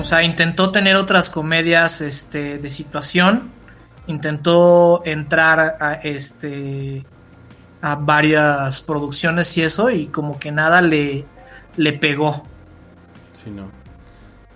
O 0.00 0.04
sea, 0.04 0.22
intentó 0.22 0.70
tener 0.70 0.96
otras 0.96 1.28
comedias 1.28 2.00
este, 2.00 2.58
de 2.58 2.70
situación, 2.70 3.50
intentó 4.06 5.02
entrar 5.04 5.76
a 5.80 5.94
este 5.94 7.04
a 7.82 7.94
varias 7.94 8.82
producciones 8.82 9.56
y 9.56 9.62
eso 9.62 9.90
y 9.90 10.06
como 10.08 10.38
que 10.38 10.52
nada 10.52 10.82
le 10.82 11.24
le 11.76 11.92
pegó. 11.94 12.44
Sí, 13.32 13.50
no. 13.50 13.70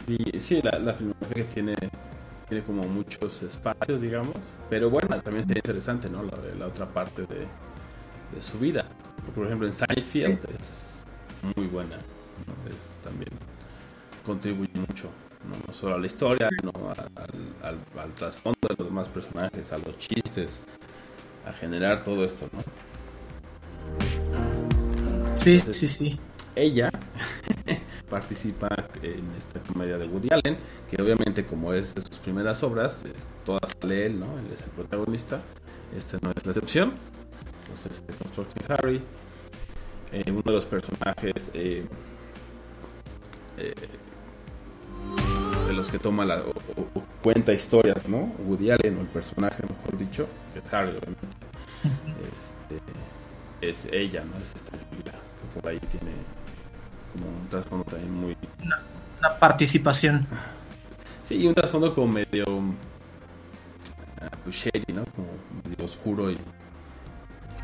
Y 0.06 0.38
sí, 0.38 0.60
la, 0.62 0.78
la 0.78 0.92
filmografía 0.92 1.44
que 1.44 1.54
tiene 1.54 1.74
tiene 2.48 2.64
como 2.64 2.82
muchos 2.82 3.42
espacios, 3.42 4.02
digamos. 4.02 4.36
Pero 4.68 4.90
bueno, 4.90 5.20
también 5.22 5.46
sería 5.46 5.60
interesante, 5.64 6.10
¿no? 6.10 6.22
La, 6.22 6.36
la 6.58 6.66
otra 6.66 6.86
parte 6.86 7.22
de, 7.22 7.46
de 8.34 8.42
su 8.42 8.58
vida. 8.58 8.84
Porque, 9.16 9.32
por 9.32 9.46
ejemplo, 9.46 9.66
en 9.66 9.72
Seinfeld 9.72 10.44
es 10.60 11.04
muy 11.56 11.66
buena. 11.66 11.96
¿no? 11.96 12.70
Es 12.70 12.98
también 13.02 13.30
contribuye 14.24 14.72
mucho, 14.74 15.08
¿no? 15.48 15.56
No 15.66 15.72
solo 15.72 15.94
a 15.96 15.98
la 15.98 16.06
historia, 16.06 16.48
no 16.62 16.72
a- 16.90 16.92
al, 17.22 17.54
al- 17.62 18.00
al 18.00 18.14
trasfondo 18.14 18.58
de 18.68 18.76
los 18.78 18.88
demás 18.88 19.08
personajes, 19.08 19.72
a 19.72 19.78
los 19.78 19.96
chistes, 19.98 20.60
a 21.46 21.52
generar 21.52 22.02
todo 22.02 22.24
esto, 22.24 22.48
¿no? 22.52 22.62
Sí, 25.36 25.58
sí, 25.58 25.88
sí. 25.88 26.18
ella 26.54 26.90
participa 28.08 28.68
en 29.02 29.32
esta 29.36 29.60
comedia 29.60 29.98
de 29.98 30.06
Woody 30.06 30.28
Allen, 30.30 30.56
que 30.88 31.02
obviamente 31.02 31.44
como 31.44 31.72
es 31.72 31.94
de 31.94 32.02
sus 32.02 32.18
primeras 32.18 32.62
obras, 32.62 33.04
es, 33.04 33.28
todas 33.44 33.72
sale 33.80 34.06
él, 34.06 34.20
¿no? 34.20 34.38
Él 34.38 34.46
es 34.52 34.62
el 34.62 34.70
protagonista. 34.70 35.42
Esta 35.96 36.18
no 36.22 36.30
es 36.30 36.44
la 36.44 36.52
excepción. 36.52 36.94
Entonces, 37.62 38.02
The 38.06 38.14
Constructing 38.14 38.62
Harry, 38.68 39.02
eh, 40.12 40.24
uno 40.30 40.42
de 40.44 40.52
los 40.52 40.66
personajes 40.66 41.50
eh, 41.54 41.86
eh, 43.58 43.74
los 45.74 45.88
que 45.90 45.98
toma 45.98 46.24
la, 46.24 46.36
o, 46.40 46.50
o- 46.80 46.88
o 46.98 47.02
cuenta 47.22 47.52
historias, 47.52 48.08
¿no? 48.08 48.32
Woody 48.46 48.70
Allen, 48.70 48.98
o 48.98 49.00
el 49.00 49.06
personaje, 49.08 49.62
mejor 49.68 49.98
dicho, 49.98 50.26
que 50.52 50.60
es 50.60 50.72
Harry, 50.72 50.90
obviamente. 50.90 51.26
Este, 52.32 52.80
es 53.60 53.86
ella, 53.92 54.24
¿no? 54.24 54.40
Es 54.42 54.54
esta 54.54 54.72
Julia, 54.90 55.12
que 55.12 55.60
por 55.60 55.68
ahí 55.70 55.78
tiene 55.80 56.12
como 57.12 57.26
un 57.28 57.48
trasfondo 57.48 57.84
también 57.84 58.12
muy... 58.12 58.36
Una 58.62 59.38
participación. 59.38 60.26
Sí, 61.26 61.36
y 61.36 61.46
un 61.46 61.54
trasfondo 61.54 61.94
como 61.94 62.08
medio... 62.12 62.44
ah, 64.20 64.28
pues 64.44 64.56
shady, 64.56 64.92
¿no? 64.92 65.04
Como 65.16 65.28
medio 65.64 65.84
oscuro 65.84 66.30
y 66.30 66.36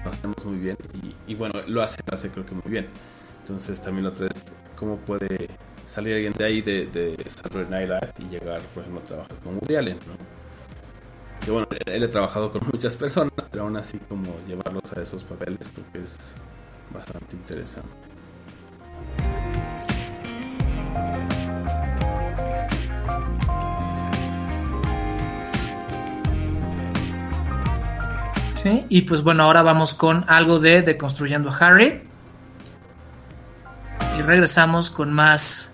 lo 0.04 0.10
hacemos 0.10 0.42
muy 0.44 0.58
bien. 0.58 0.76
Y, 1.02 1.32
y 1.32 1.34
bueno, 1.34 1.54
lo 1.66 1.82
hace, 1.82 2.00
lo 2.06 2.14
hace 2.14 2.30
creo 2.30 2.46
que 2.46 2.54
muy 2.54 2.70
bien. 2.70 2.88
Entonces 3.40 3.80
también 3.80 4.04
lo 4.04 4.12
tres, 4.12 4.44
¿cómo 4.76 4.96
puede 4.96 5.48
salir 5.90 6.14
alguien 6.14 6.33
de 6.33 6.44
ahí 6.44 6.62
de, 6.62 6.87
de 6.87 7.16
Saturday 7.29 7.68
Night 7.68 7.90
y 8.20 8.29
llegar, 8.29 8.61
por 8.74 8.83
ejemplo, 8.83 9.00
a 9.00 9.05
trabajar 9.05 9.37
con 9.42 9.55
Woody 9.57 9.74
Allen, 9.74 9.98
¿no? 10.07 10.14
Que 11.44 11.50
bueno, 11.50 11.66
él 11.87 12.05
ha 12.05 12.09
trabajado 12.09 12.53
con 12.53 12.62
muchas 12.72 12.96
personas, 12.96 13.33
pero 13.50 13.64
aún 13.64 13.76
así 13.76 13.98
como 13.98 14.33
llevarlos 14.46 14.92
a 14.96 15.00
esos 15.00 15.24
papeles 15.24 15.68
creo 15.72 15.87
que 15.92 16.03
es 16.03 16.37
bastante 16.94 17.35
interesante. 17.35 17.90
Sí, 28.55 28.85
y 28.90 29.03
pues 29.03 29.22
bueno, 29.22 29.44
ahora 29.44 29.62
vamos 29.62 29.94
con 29.94 30.24
algo 30.29 30.59
de 30.59 30.83
Deconstruyendo 30.83 31.50
a 31.50 31.57
Harry. 31.57 32.03
Y 34.18 34.22
regresamos 34.22 34.90
con 34.90 35.11
más 35.14 35.69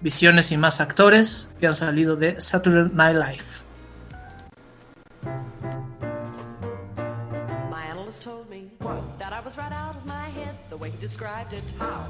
visiones 0.00 0.52
y 0.52 0.56
más 0.56 0.80
actores 0.80 1.50
que 1.60 1.66
han 1.66 1.74
salido 1.74 2.16
de 2.16 2.40
Saturday 2.40 2.90
Night 2.94 3.16
Live. 3.16 3.64
Described 11.00 11.52
it. 11.52 11.62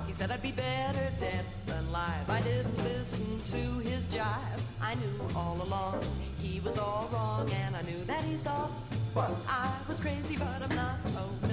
He 0.07 0.13
said 0.13 0.31
I'd 0.31 0.41
be 0.41 0.53
better 0.53 1.11
dead 1.19 1.45
than 1.67 1.93
live. 1.93 2.31
I 2.31 2.41
didn't 2.43 2.77
listen 2.85 3.41
to 3.47 3.81
his 3.81 4.09
jive. 4.09 4.63
I 4.81 4.95
knew 4.95 5.37
all 5.37 5.61
along 5.61 6.01
he 6.39 6.61
was 6.61 6.79
all 6.79 7.09
wrong, 7.13 7.51
and 7.51 7.75
I 7.75 7.83
knew 7.83 8.05
that 8.05 8.23
he 8.23 8.35
thought 8.37 8.71
I 9.17 9.69
was 9.89 9.99
crazy, 9.99 10.37
but 10.37 10.63
I'm 10.63 10.77
not. 10.77 10.97
Oh. 11.17 11.44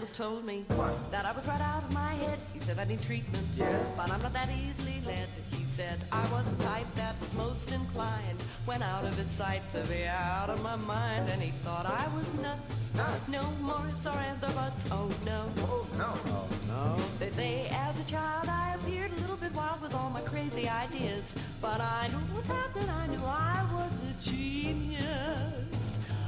My 0.00 0.04
analyst 0.04 0.16
told 0.16 0.44
me 0.46 0.64
what? 0.68 1.10
that 1.10 1.26
I 1.26 1.32
was 1.32 1.46
right 1.46 1.60
out 1.60 1.82
of 1.82 1.92
my 1.92 2.14
head. 2.14 2.38
He 2.54 2.60
said 2.60 2.78
I 2.78 2.84
need 2.84 3.02
treatment, 3.02 3.46
yeah. 3.54 3.84
but 3.98 4.10
I'm 4.10 4.22
not 4.22 4.32
that 4.32 4.48
easily 4.48 5.02
led. 5.04 5.28
He 5.50 5.64
said 5.64 5.98
I 6.10 6.22
was 6.32 6.46
the 6.56 6.64
type 6.64 6.86
that 6.94 7.20
was 7.20 7.30
most 7.34 7.70
inclined 7.70 8.40
when 8.64 8.82
out 8.82 9.04
of 9.04 9.14
his 9.18 9.28
sight 9.28 9.60
to 9.72 9.80
be 9.92 10.06
out 10.06 10.48
of 10.48 10.62
my 10.62 10.76
mind, 10.76 11.28
and 11.28 11.42
he 11.42 11.50
thought 11.50 11.84
I 11.84 12.08
was 12.16 12.32
nuts. 12.40 12.96
No 13.28 13.42
more 13.60 13.86
ifs 13.88 14.06
or 14.06 14.16
ands 14.16 14.42
or 14.42 14.52
buts. 14.52 14.90
Oh 14.90 15.12
no. 15.26 15.44
Oh 15.58 15.86
no. 15.98 16.12
Oh 16.28 16.48
no. 16.68 16.96
They 17.18 17.28
say 17.28 17.68
as 17.70 18.00
a 18.00 18.04
child 18.04 18.48
I 18.48 18.76
appeared 18.76 19.12
a 19.12 19.20
little 19.20 19.36
bit 19.36 19.52
wild 19.54 19.82
with 19.82 19.94
all 19.94 20.08
my 20.08 20.22
crazy 20.22 20.66
ideas, 20.66 21.34
but 21.60 21.78
I 21.78 22.08
knew 22.08 22.24
what 22.32 22.36
was 22.38 22.46
happening. 22.46 22.88
I 22.88 23.06
knew 23.08 23.24
I 23.26 23.66
was 23.74 24.00
a 24.08 24.30
genius. 24.30 25.69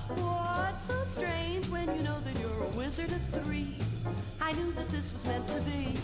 What's 0.09 0.85
so 0.85 0.99
strange 1.05 1.69
when 1.69 1.87
you 1.97 2.03
know 2.03 2.19
that 2.21 2.39
you're 2.41 2.65
a 2.65 2.69
wizard 2.77 3.13
at 3.13 3.21
three? 3.43 3.77
I 4.41 4.53
knew 4.53 4.73
that 4.73 4.89
this 4.91 5.13
was 5.13 5.25
meant 5.27 5.47
to 5.49 5.61
be. 5.63 5.97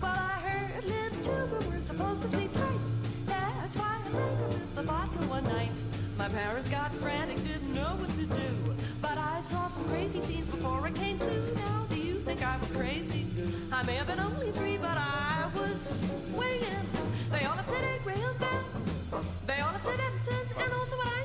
But 0.00 0.16
I 0.16 0.38
heard 0.46 0.84
little 0.84 1.24
children 1.24 1.70
were 1.70 1.82
supposed 1.82 2.22
to 2.22 2.28
sleep 2.28 2.52
tight. 2.54 2.80
That's 3.26 3.76
why 3.76 3.98
I 3.98 4.08
lingered 4.08 4.48
with 4.48 4.74
the 4.76 4.82
vodka 4.82 5.18
one 5.28 5.44
night. 5.44 5.72
My 6.16 6.28
parents 6.28 6.70
got 6.70 6.94
frantic, 6.94 7.42
didn't 7.44 7.74
know 7.74 7.96
what 7.98 8.10
to 8.10 8.26
do. 8.26 8.76
But 9.02 9.18
I 9.18 9.40
saw 9.42 9.68
some 9.68 9.84
crazy 9.88 10.20
scenes 10.20 10.46
before 10.48 10.80
I 10.86 10.92
came 10.92 11.18
to. 11.18 11.54
Now, 11.56 11.86
do 11.88 11.96
you 11.96 12.14
think 12.14 12.42
I 12.42 12.56
was 12.58 12.70
crazy? 12.72 13.26
I 13.72 13.82
may 13.82 13.94
have 13.94 14.06
been 14.06 14.20
only 14.20 14.52
three, 14.52 14.78
but 14.78 14.96
I 14.96 15.50
was 15.54 16.08
swinging. 16.30 16.86
They 17.30 17.44
all 17.44 17.54
have 17.54 17.66
Teddy 17.66 17.98
Graham 18.04 18.36
Bell. 18.38 19.22
They 19.46 19.58
all 19.60 19.72
have 19.72 19.84
Ted 19.84 20.00
Edison 20.00 20.62
and 20.62 20.72
also 20.72 20.94
an 20.94 21.08
Einstein. 21.08 21.15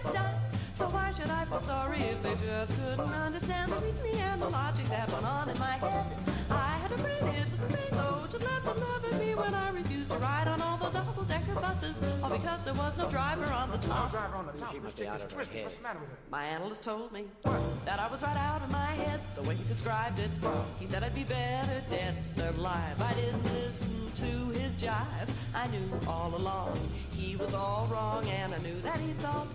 So 1.21 1.27
why 1.27 1.29
should 1.29 1.31
I 1.31 1.45
feel 1.45 1.59
sorry 1.61 1.99
if 1.99 2.23
they 2.23 2.35
just 2.45 2.79
couldn't 2.79 3.13
understand 3.13 3.71
the 3.71 3.75
reasoning 3.77 4.21
and 4.21 4.41
the 4.41 4.49
logic 4.49 4.85
that 4.85 5.11
went 5.11 5.25
on 5.25 5.49
in 5.49 5.59
my 5.59 5.77
head? 5.77 6.05
I 6.49 6.77
had 6.81 6.91
a 6.91 6.97
friend, 6.97 7.37
it 7.37 7.51
was 7.51 7.61
a 7.61 7.67
thing, 7.67 7.99
oh, 7.99 8.27
to 8.31 8.37
let 8.37 8.63
them 8.63 8.79
love 8.79 9.05
at 9.05 9.19
me 9.19 9.35
when 9.35 9.53
I 9.53 9.69
refused 9.71 10.09
to 10.11 10.17
ride 10.17 10.47
on 10.47 10.61
all 10.61 10.77
the 10.77 10.89
double-decker 10.89 11.55
buses, 11.55 12.23
all 12.23 12.29
because 12.29 12.63
there 12.63 12.73
was 12.73 12.97
no 12.97 13.09
driver 13.09 13.45
on 13.45 13.71
the 13.71 13.77
top. 13.77 14.11
Driver 14.11 14.35
on 14.35 14.45
the 14.47 14.53
top. 14.53 14.71
She 14.71 14.79
must 14.79 14.97
be 14.97 15.07
out 15.07 15.23
of 15.23 15.31
her 15.31 15.43
head. 15.43 15.63
What's 15.63 15.77
the 15.77 15.83
matter 15.83 15.99
with 15.99 16.09
her? 16.09 16.17
My 16.29 16.45
analyst 16.45 16.83
told 16.83 17.11
me 17.11 17.25
that 17.85 17.99
I 17.99 18.07
was 18.07 18.21
right 18.23 18.37
out 18.37 18.61
of 18.61 18.71
my 18.71 18.91
head 19.03 19.19
the 19.35 19.43
way 19.43 19.55
he 19.55 19.63
described 19.67 20.19
it. 20.19 20.29
He 20.79 20.85
said 20.87 21.03
I'd 21.03 21.15
be 21.15 21.23
better 21.23 21.81
dead 21.89 22.15
than 22.35 22.55
alive. 22.55 23.01
I 23.01 23.13
didn't 23.13 23.43
listen 23.43 24.11
to 24.15 24.59
his 24.59 24.73
jive. 24.75 25.29
I 25.53 25.67
knew 25.67 25.87
all 26.07 26.33
along 26.35 26.77
he 27.21 27.35
was 27.35 27.53
all 27.53 27.87
wrong, 27.91 28.27
and 28.27 28.53
I 28.53 28.57
knew 28.59 28.79
that 28.81 28.97
he 28.99 29.11
thought 29.23 29.47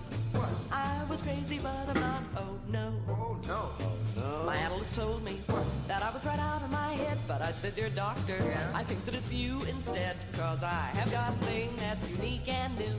I 0.71 1.05
was 1.11 1.21
crazy, 1.21 1.59
but 1.59 1.89
I'm 1.89 2.01
not. 2.01 2.23
Oh 2.37 2.59
no. 2.69 2.93
Oh, 3.09 3.37
no. 3.47 4.43
My 4.47 4.57
analyst 4.57 4.95
told 4.95 5.25
me 5.25 5.41
that 5.89 6.03
I 6.03 6.11
was 6.13 6.25
right 6.25 6.39
out 6.39 6.63
of 6.63 6.71
my 6.71 6.93
head, 6.95 7.19
but 7.27 7.43
I 7.43 7.51
said, 7.51 7.75
Dear 7.75 7.91
doctor, 7.91 8.39
I 8.75 8.83
think 8.85 9.05
that 9.07 9.15
it's 9.15 9.33
you 9.33 9.61
instead, 9.63 10.17
cause 10.35 10.63
I 10.63 10.91
have 10.95 11.11
got 11.11 11.31
a 11.31 11.37
thing 11.47 11.71
that's 11.77 12.09
unique 12.09 12.49
and 12.49 12.79
new. 12.79 12.99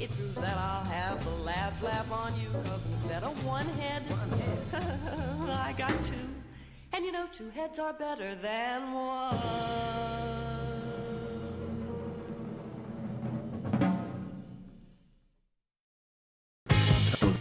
It 0.00 0.10
proves 0.16 0.34
that 0.36 0.56
I'll 0.56 0.84
have 0.84 1.24
the 1.24 1.36
last 1.42 1.82
laugh 1.82 2.10
on 2.10 2.32
you, 2.40 2.48
cause 2.64 2.84
instead 2.92 3.22
of 3.22 3.44
one 3.46 3.66
head, 3.80 4.02
I 5.68 5.74
got 5.78 5.94
two. 6.02 6.28
And 6.92 7.04
you 7.04 7.12
know, 7.12 7.26
two 7.32 7.50
heads 7.50 7.78
are 7.78 7.92
better 7.92 8.34
than 8.34 8.92
one. 8.92 10.17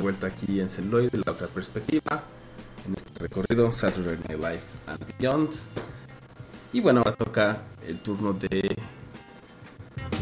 Vuelta 0.08 0.28
aquí 0.28 0.62
en 0.62 0.70
Celuloid, 0.70 1.12
de 1.12 1.18
la 1.26 1.34
otra 1.34 1.48
perspectiva, 1.48 2.24
en 2.86 2.94
este 2.96 3.20
recorrido 3.20 3.74
Saturday 3.74 4.18
Night 4.30 4.40
Live 4.40 4.62
and 4.88 5.18
Beyond. 5.20 5.50
Y 6.72 6.80
bueno, 6.80 7.00
ahora 7.00 7.14
toca 7.18 7.58
el 7.86 8.00
turno 8.00 8.32
de 8.32 8.74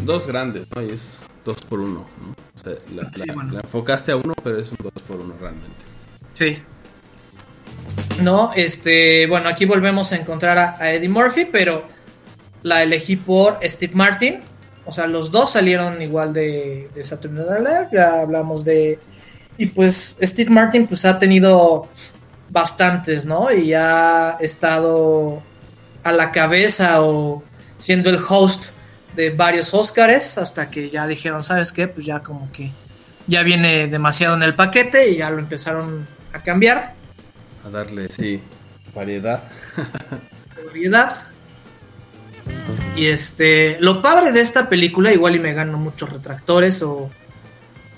dos 0.04 0.26
grandes, 0.26 0.66
¿no? 0.76 0.82
Y 0.82 0.90
es 0.90 1.28
dos 1.44 1.58
por 1.70 1.80
uno, 1.82 2.08
¿no? 2.20 2.32
O 2.32 2.64
sea, 2.64 2.74
la, 2.96 3.12
Sí, 3.14 3.24
la- 3.28 3.34
bueno. 3.36 3.54
la 3.54 3.60
enfocaste 3.62 4.12
a 4.12 4.16
uno, 4.16 4.34
pero 4.44 4.60
es 4.60 4.72
un 4.72 4.78
dos 4.82 5.04
por 5.08 5.20
uno 5.20 5.36
realmente. 5.40 5.70
Sí. 6.34 6.58
No, 8.24 8.54
este, 8.56 9.28
bueno, 9.28 9.50
aquí 9.50 9.66
volvemos 9.66 10.12
a 10.14 10.16
encontrar 10.16 10.58
a, 10.58 10.78
a 10.82 10.94
Eddie 10.94 11.10
Murphy, 11.10 11.46
pero 11.46 11.84
la 12.64 12.82
elegí 12.82 13.18
por 13.18 13.60
Steve 13.64 13.94
Martin. 13.94 14.40
O 14.86 14.92
sea, 14.92 15.06
los 15.06 15.30
dos 15.30 15.52
salieron 15.52 16.02
igual 16.02 16.34
de, 16.34 16.90
de 16.96 17.04
Saturday 17.04 17.46
Night 17.46 17.60
Live, 17.68 17.88
ya 17.94 18.22
hablamos 18.22 18.66
de... 18.66 18.98
Y 19.58 19.68
pues 19.68 20.18
Steve 20.22 20.50
Martin 20.50 20.86
pues 20.86 21.06
ha 21.06 21.18
tenido 21.18 21.88
bastantes, 22.50 23.26
¿no? 23.26 23.52
Y 23.52 23.74
ha 23.74 24.38
estado 24.40 25.42
a 26.04 26.12
la 26.12 26.32
cabeza 26.32 27.02
o 27.02 27.44
siendo 27.78 28.10
el 28.10 28.20
host 28.28 28.72
de 29.16 29.30
varios 29.30 29.74
Óscares 29.74 30.38
hasta 30.38 30.70
que 30.70 30.90
ya 30.90 31.08
dijeron, 31.08 31.44
¿sabes 31.44 31.72
qué? 31.72 31.88
Pues 31.88 32.06
ya 32.06 32.22
como 32.22 32.52
que 32.52 32.72
ya 33.28 33.44
viene 33.44 33.88
demasiado 33.88 34.36
en 34.36 34.44
el 34.44 34.56
paquete 34.56 35.10
y 35.10 35.18
ya 35.18 35.30
lo 35.30 35.40
empezaron 35.40 36.08
a 36.34 36.44
cambiar. 36.44 36.94
A 37.66 37.70
darle, 37.70 38.10
sí, 38.10 38.42
variedad. 38.94 39.44
Variedad. 40.66 41.28
Y 42.96 43.08
este, 43.08 43.78
lo 43.80 44.02
padre 44.02 44.32
de 44.32 44.42
esta 44.42 44.70
película, 44.70 45.12
igual 45.12 45.36
y 45.36 45.40
me 45.40 45.54
gano 45.54 45.78
muchos 45.78 46.10
retractores 46.12 46.82
o 46.82 47.10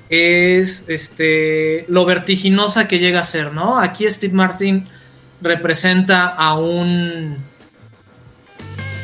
es 0.10 0.86
este 0.88 1.86
lo 1.90 2.06
vertiginosa 2.06 2.88
que 2.88 3.00
llega 3.00 3.20
a 3.20 3.24
ser, 3.24 3.54
¿no? 3.54 3.80
Aquí 3.80 4.10
Steve 4.10 4.34
Martin 4.34 4.88
representa 5.42 6.28
a 6.28 6.58
un 6.58 7.38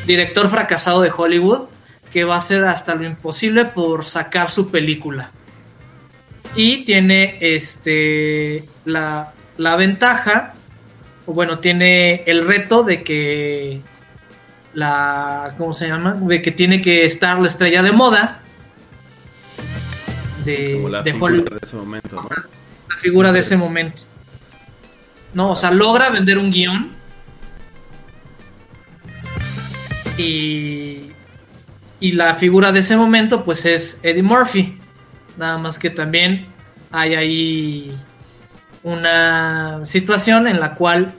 director 0.06 0.50
fracasado 0.50 1.02
de 1.02 1.12
Hollywood 1.14 1.68
que 2.10 2.24
va 2.24 2.36
a 2.36 2.38
hacer 2.38 2.64
hasta 2.64 2.94
lo 2.94 3.04
imposible 3.04 3.64
por 3.64 4.04
sacar 4.04 4.48
su 4.48 4.70
película. 4.70 5.32
Y 6.54 6.84
tiene 6.84 7.38
este 7.40 8.68
la, 8.84 9.32
la 9.56 9.76
ventaja, 9.76 10.54
o 11.26 11.32
bueno, 11.32 11.58
tiene 11.58 12.22
el 12.26 12.46
reto 12.46 12.84
de 12.84 13.02
que 13.02 13.80
la 14.74 15.54
¿cómo 15.58 15.72
se 15.72 15.88
llama? 15.88 16.14
de 16.14 16.40
que 16.40 16.50
tiene 16.50 16.80
que 16.80 17.04
estar 17.04 17.38
la 17.38 17.46
estrella 17.46 17.82
de 17.82 17.92
moda 17.92 18.43
de, 20.44 20.72
Como 20.76 20.88
la 20.88 21.02
de 21.02 21.12
figura 21.12 21.32
Hollywood 21.32 21.50
de 21.50 21.58
ese 21.62 21.76
momento, 21.76 22.16
¿no? 22.16 22.28
la 22.88 22.96
figura 22.96 23.32
de 23.32 23.38
ese 23.40 23.56
momento. 23.56 24.02
No, 25.32 25.50
o 25.50 25.56
sea, 25.56 25.70
logra 25.70 26.10
vender 26.10 26.38
un 26.38 26.50
guion. 26.50 26.92
Y, 30.16 31.10
y 31.98 32.12
la 32.12 32.34
figura 32.34 32.70
de 32.70 32.80
ese 32.80 32.96
momento, 32.96 33.44
pues 33.44 33.66
es 33.66 33.98
Eddie 34.02 34.22
Murphy. 34.22 34.78
Nada 35.36 35.58
más 35.58 35.78
que 35.78 35.90
también 35.90 36.46
hay 36.92 37.14
ahí 37.14 37.98
una 38.84 39.84
situación 39.86 40.46
en 40.46 40.60
la 40.60 40.74
cual 40.74 41.14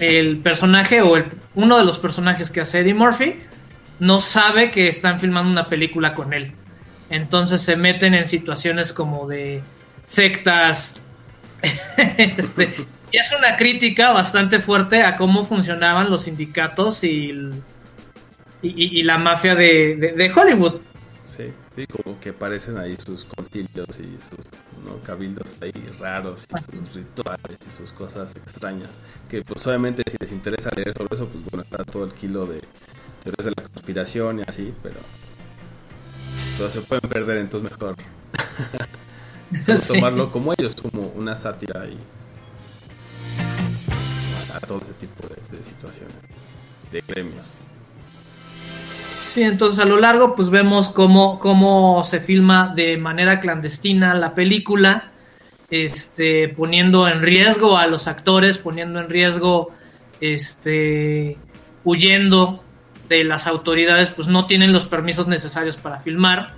el 0.00 0.38
personaje 0.38 1.02
o 1.02 1.16
el, 1.16 1.26
uno 1.54 1.78
de 1.78 1.84
los 1.84 1.98
personajes 1.98 2.50
que 2.50 2.60
hace 2.60 2.80
Eddie 2.80 2.94
Murphy 2.94 3.38
no 3.98 4.20
sabe 4.20 4.70
que 4.70 4.88
están 4.88 5.20
filmando 5.20 5.50
una 5.50 5.68
película 5.68 6.14
con 6.14 6.32
él. 6.32 6.54
Entonces 7.10 7.60
se 7.60 7.76
meten 7.76 8.14
en 8.14 8.26
situaciones 8.26 8.92
como 8.92 9.26
de 9.28 9.62
sectas. 10.04 10.96
Este, 12.16 12.72
y 13.12 13.16
es 13.18 13.30
una 13.38 13.56
crítica 13.56 14.12
bastante 14.12 14.60
fuerte 14.60 15.02
a 15.02 15.16
cómo 15.16 15.44
funcionaban 15.44 16.08
los 16.10 16.22
sindicatos 16.22 17.04
y, 17.04 17.38
y, 18.62 19.02
la 19.02 19.18
mafia 19.18 19.54
de, 19.54 19.96
de- 19.96 20.12
de 20.12 20.32
Hollywood. 20.32 20.80
Sí, 21.26 21.52
sí, 21.74 21.86
como 21.86 22.18
que 22.18 22.30
aparecen 22.30 22.78
ahí 22.78 22.96
sus 23.04 23.24
concilios 23.24 23.98
y 24.00 24.16
sus 24.18 24.44
¿no? 24.84 24.98
cabildos 25.04 25.54
ahí 25.62 25.72
raros 25.98 26.46
y 26.56 26.58
sus 26.62 26.94
rituales 26.94 27.58
y 27.68 27.76
sus 27.76 27.92
cosas 27.92 28.34
extrañas. 28.36 28.98
Que 29.28 29.42
pues 29.42 29.66
obviamente 29.66 30.02
si 30.10 30.16
les 30.18 30.32
interesa 30.32 30.70
leer 30.74 30.94
sobre 30.96 31.14
eso, 31.14 31.28
pues 31.28 31.44
bueno, 31.50 31.62
está 31.70 31.84
todo 31.84 32.04
el 32.04 32.12
kilo 32.14 32.46
de 32.46 32.62
teorías 33.22 33.44
de 33.44 33.52
la 33.56 33.68
conspiración 33.68 34.38
y 34.38 34.42
así, 34.46 34.72
pero 34.82 34.96
se 36.68 36.80
pueden 36.82 37.08
perder, 37.08 37.38
entonces 37.38 37.70
mejor 37.70 37.94
Sí. 39.58 39.72
tomarlo 39.88 40.30
como 40.30 40.52
ellos, 40.56 40.76
como 40.80 41.08
una 41.16 41.34
sátira 41.34 41.84
y 41.86 41.98
a 44.54 44.60
todo 44.60 44.80
ese 44.80 44.92
tipo 44.92 45.26
de, 45.26 45.56
de 45.56 45.62
situaciones, 45.64 46.14
de 46.92 47.02
gremios. 47.06 47.56
Sí, 49.32 49.42
entonces 49.42 49.78
a 49.80 49.84
lo 49.84 49.96
largo 49.96 50.34
pues 50.34 50.50
vemos 50.50 50.88
cómo, 50.88 51.38
cómo 51.38 52.02
se 52.04 52.20
filma 52.20 52.72
de 52.74 52.96
manera 52.96 53.40
clandestina 53.40 54.14
la 54.14 54.34
película, 54.34 55.12
este, 55.70 56.48
poniendo 56.48 57.08
en 57.08 57.22
riesgo 57.22 57.76
a 57.76 57.86
los 57.86 58.08
actores, 58.08 58.58
poniendo 58.58 58.98
en 59.00 59.08
riesgo, 59.08 59.70
este, 60.20 61.38
huyendo 61.84 62.62
de 63.10 63.24
las 63.24 63.46
autoridades, 63.46 64.10
pues 64.12 64.28
no 64.28 64.46
tienen 64.46 64.72
los 64.72 64.86
permisos 64.86 65.26
necesarios 65.28 65.76
para 65.76 65.98
filmar. 66.00 66.54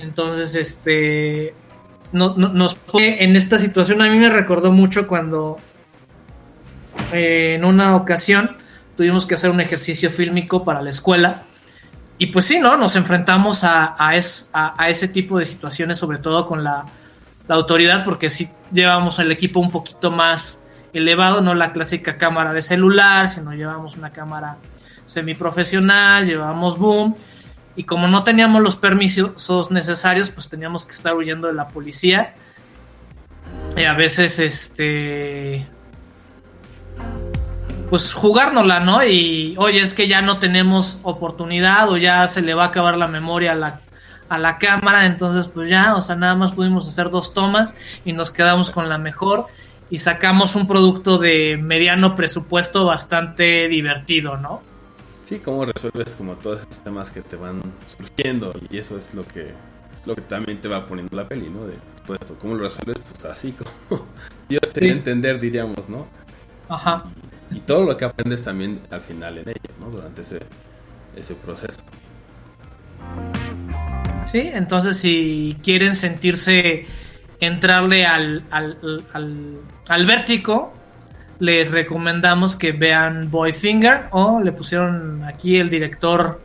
Entonces, 0.00 0.56
este, 0.56 1.54
no- 2.10 2.34
no- 2.36 2.48
nos 2.48 2.74
pone 2.74 3.22
en 3.22 3.36
esta 3.36 3.58
situación. 3.60 4.02
A 4.02 4.08
mí 4.08 4.18
me 4.18 4.30
recordó 4.30 4.72
mucho 4.72 5.06
cuando 5.06 5.58
eh, 7.12 7.54
en 7.56 7.64
una 7.64 7.94
ocasión 7.96 8.56
tuvimos 8.96 9.26
que 9.26 9.34
hacer 9.34 9.50
un 9.50 9.60
ejercicio 9.60 10.10
fílmico 10.10 10.64
para 10.64 10.82
la 10.82 10.90
escuela. 10.90 11.42
Y 12.16 12.28
pues 12.28 12.46
sí, 12.46 12.58
¿no? 12.58 12.76
Nos 12.76 12.96
enfrentamos 12.96 13.62
a, 13.64 13.94
es- 14.14 14.48
a 14.52 14.88
ese 14.88 15.08
tipo 15.08 15.38
de 15.38 15.44
situaciones, 15.44 15.98
sobre 15.98 16.18
todo 16.18 16.46
con 16.46 16.64
la, 16.64 16.86
la 17.46 17.54
autoridad, 17.56 18.04
porque 18.04 18.30
sí 18.30 18.48
llevamos 18.72 19.18
el 19.18 19.30
equipo 19.32 19.60
un 19.60 19.70
poquito 19.70 20.10
más 20.10 20.62
elevado, 20.92 21.40
no 21.42 21.54
la 21.54 21.72
clásica 21.72 22.16
cámara 22.16 22.52
de 22.52 22.62
celular, 22.62 23.28
sino 23.28 23.52
llevamos 23.52 23.96
una 23.96 24.10
cámara 24.12 24.56
semiprofesional, 25.06 26.26
llevábamos 26.26 26.78
boom. 26.78 27.14
Y 27.76 27.84
como 27.84 28.06
no 28.06 28.22
teníamos 28.22 28.62
los 28.62 28.76
permisos 28.76 29.70
necesarios, 29.70 30.30
pues 30.30 30.48
teníamos 30.48 30.86
que 30.86 30.92
estar 30.92 31.14
huyendo 31.14 31.48
de 31.48 31.54
la 31.54 31.68
policía. 31.68 32.34
Y 33.76 33.82
a 33.82 33.94
veces, 33.94 34.38
este, 34.38 35.66
pues 37.90 38.12
jugárnosla, 38.12 38.80
¿no? 38.80 39.04
Y 39.04 39.54
oye, 39.58 39.80
es 39.80 39.94
que 39.94 40.08
ya 40.08 40.22
no 40.22 40.38
tenemos 40.38 40.98
oportunidad 41.02 41.88
o 41.90 41.96
ya 41.96 42.26
se 42.28 42.42
le 42.42 42.54
va 42.54 42.64
a 42.64 42.66
acabar 42.68 42.96
la 42.96 43.08
memoria 43.08 43.52
a 43.52 43.54
la, 43.54 43.80
a 44.28 44.38
la 44.38 44.58
cámara, 44.58 45.06
entonces 45.06 45.48
pues 45.48 45.68
ya, 45.68 45.94
o 45.94 46.02
sea, 46.02 46.16
nada 46.16 46.34
más 46.34 46.52
pudimos 46.52 46.88
hacer 46.88 47.10
dos 47.10 47.34
tomas 47.34 47.74
y 48.04 48.12
nos 48.12 48.30
quedamos 48.30 48.70
con 48.70 48.88
la 48.88 48.98
mejor 48.98 49.46
y 49.90 49.98
sacamos 49.98 50.54
un 50.54 50.66
producto 50.66 51.18
de 51.18 51.56
mediano 51.56 52.16
presupuesto 52.16 52.84
bastante 52.84 53.68
divertido, 53.68 54.36
¿no? 54.36 54.62
Sí, 55.24 55.38
cómo 55.38 55.64
resuelves 55.64 56.16
como 56.16 56.34
todos 56.36 56.60
esos 56.60 56.84
temas 56.84 57.10
que 57.10 57.22
te 57.22 57.36
van 57.36 57.62
surgiendo 57.96 58.52
y 58.70 58.76
eso 58.76 58.98
es 58.98 59.14
lo 59.14 59.24
que 59.24 59.54
lo 60.04 60.14
que 60.14 60.20
también 60.20 60.60
te 60.60 60.68
va 60.68 60.86
poniendo 60.86 61.16
la 61.16 61.26
peli, 61.26 61.48
¿no? 61.48 61.66
De 61.66 61.78
todo 62.06 62.16
esto, 62.20 62.36
cómo 62.38 62.54
lo 62.54 62.64
resuelves, 62.64 62.98
pues 63.10 63.24
así 63.24 63.52
como 63.52 63.70
Dios 64.50 64.60
te 64.74 64.82
Sí. 64.82 64.88
entender, 64.90 65.40
diríamos, 65.40 65.88
¿no? 65.88 66.06
Ajá. 66.68 67.04
Y 67.50 67.60
todo 67.60 67.84
lo 67.84 67.96
que 67.96 68.04
aprendes 68.04 68.42
también 68.42 68.82
al 68.90 69.00
final 69.00 69.38
en 69.38 69.48
ella, 69.48 69.74
¿no? 69.80 69.90
Durante 69.90 70.20
ese, 70.20 70.40
ese 71.16 71.34
proceso. 71.36 71.80
¿sí? 74.24 74.50
Entonces, 74.52 74.98
si 74.98 75.56
quieren 75.62 75.94
sentirse 75.94 76.86
entrarle 77.40 78.06
al, 78.06 78.44
al, 78.50 79.04
al, 79.12 79.60
al 79.88 80.06
vértigo, 80.06 80.74
les 81.40 81.70
recomendamos 81.70 82.56
que 82.56 82.72
vean 82.72 83.30
Boyfinger 83.30 84.08
o 84.10 84.40
le 84.40 84.52
pusieron 84.52 85.24
aquí 85.24 85.56
el 85.58 85.70
director 85.70 86.40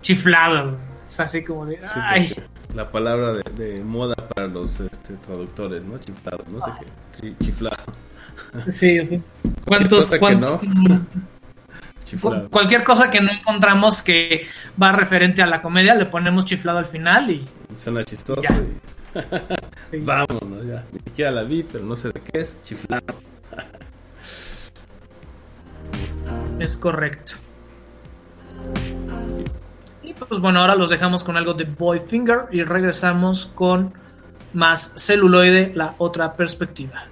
chiflado. 0.00 0.78
Es 1.06 1.18
así 1.20 1.42
como 1.42 1.66
de. 1.66 1.76
Sí, 1.76 1.82
Ay, 1.96 2.32
La 2.74 2.90
palabra 2.90 3.32
de, 3.34 3.42
de 3.74 3.82
moda 3.82 4.14
para 4.14 4.46
los 4.46 4.80
este, 4.80 5.14
traductores, 5.14 5.84
¿no? 5.84 5.98
Chiflado, 5.98 6.44
no 6.50 6.60
sé 6.60 6.70
qué. 6.80 6.86
Chi- 7.20 7.44
Chiflado. 7.44 7.76
sí, 8.68 9.04
sea, 9.04 9.20
¿Cuántos, 9.66 10.10
cuántos- 10.18 10.60
Chiflado. 12.04 12.44
cu- 12.44 12.50
cualquier 12.50 12.82
cosa 12.84 13.10
que 13.10 13.20
no 13.20 13.30
encontramos 13.30 14.02
que 14.02 14.46
va 14.80 14.92
referente 14.92 15.42
a 15.42 15.46
la 15.46 15.62
comedia, 15.62 15.94
le 15.94 16.06
ponemos 16.06 16.44
chiflado 16.44 16.78
al 16.78 16.86
final 16.86 17.30
y. 17.30 17.44
Suena 17.74 18.04
chistoso. 18.04 18.42
Ya. 18.42 18.56
y- 18.56 18.80
Sí. 19.90 19.98
Vámonos 20.04 20.64
ya. 20.66 20.84
Ni 20.92 21.00
siquiera 21.00 21.32
la 21.32 21.42
vi, 21.42 21.64
pero 21.64 21.84
no 21.84 21.96
sé 21.96 22.08
de 22.10 22.20
qué 22.20 22.40
es. 22.42 22.62
Chiflado. 22.62 23.02
Es 26.60 26.76
correcto. 26.76 27.34
Y 30.02 30.14
pues 30.14 30.40
bueno, 30.40 30.60
ahora 30.60 30.76
los 30.76 30.90
dejamos 30.90 31.24
con 31.24 31.36
algo 31.36 31.54
de 31.54 31.64
Boyfinger 31.64 32.42
y 32.52 32.62
regresamos 32.62 33.46
con 33.54 33.94
más 34.52 34.92
celuloide, 34.96 35.72
la 35.74 35.94
otra 35.98 36.36
perspectiva. 36.36 37.04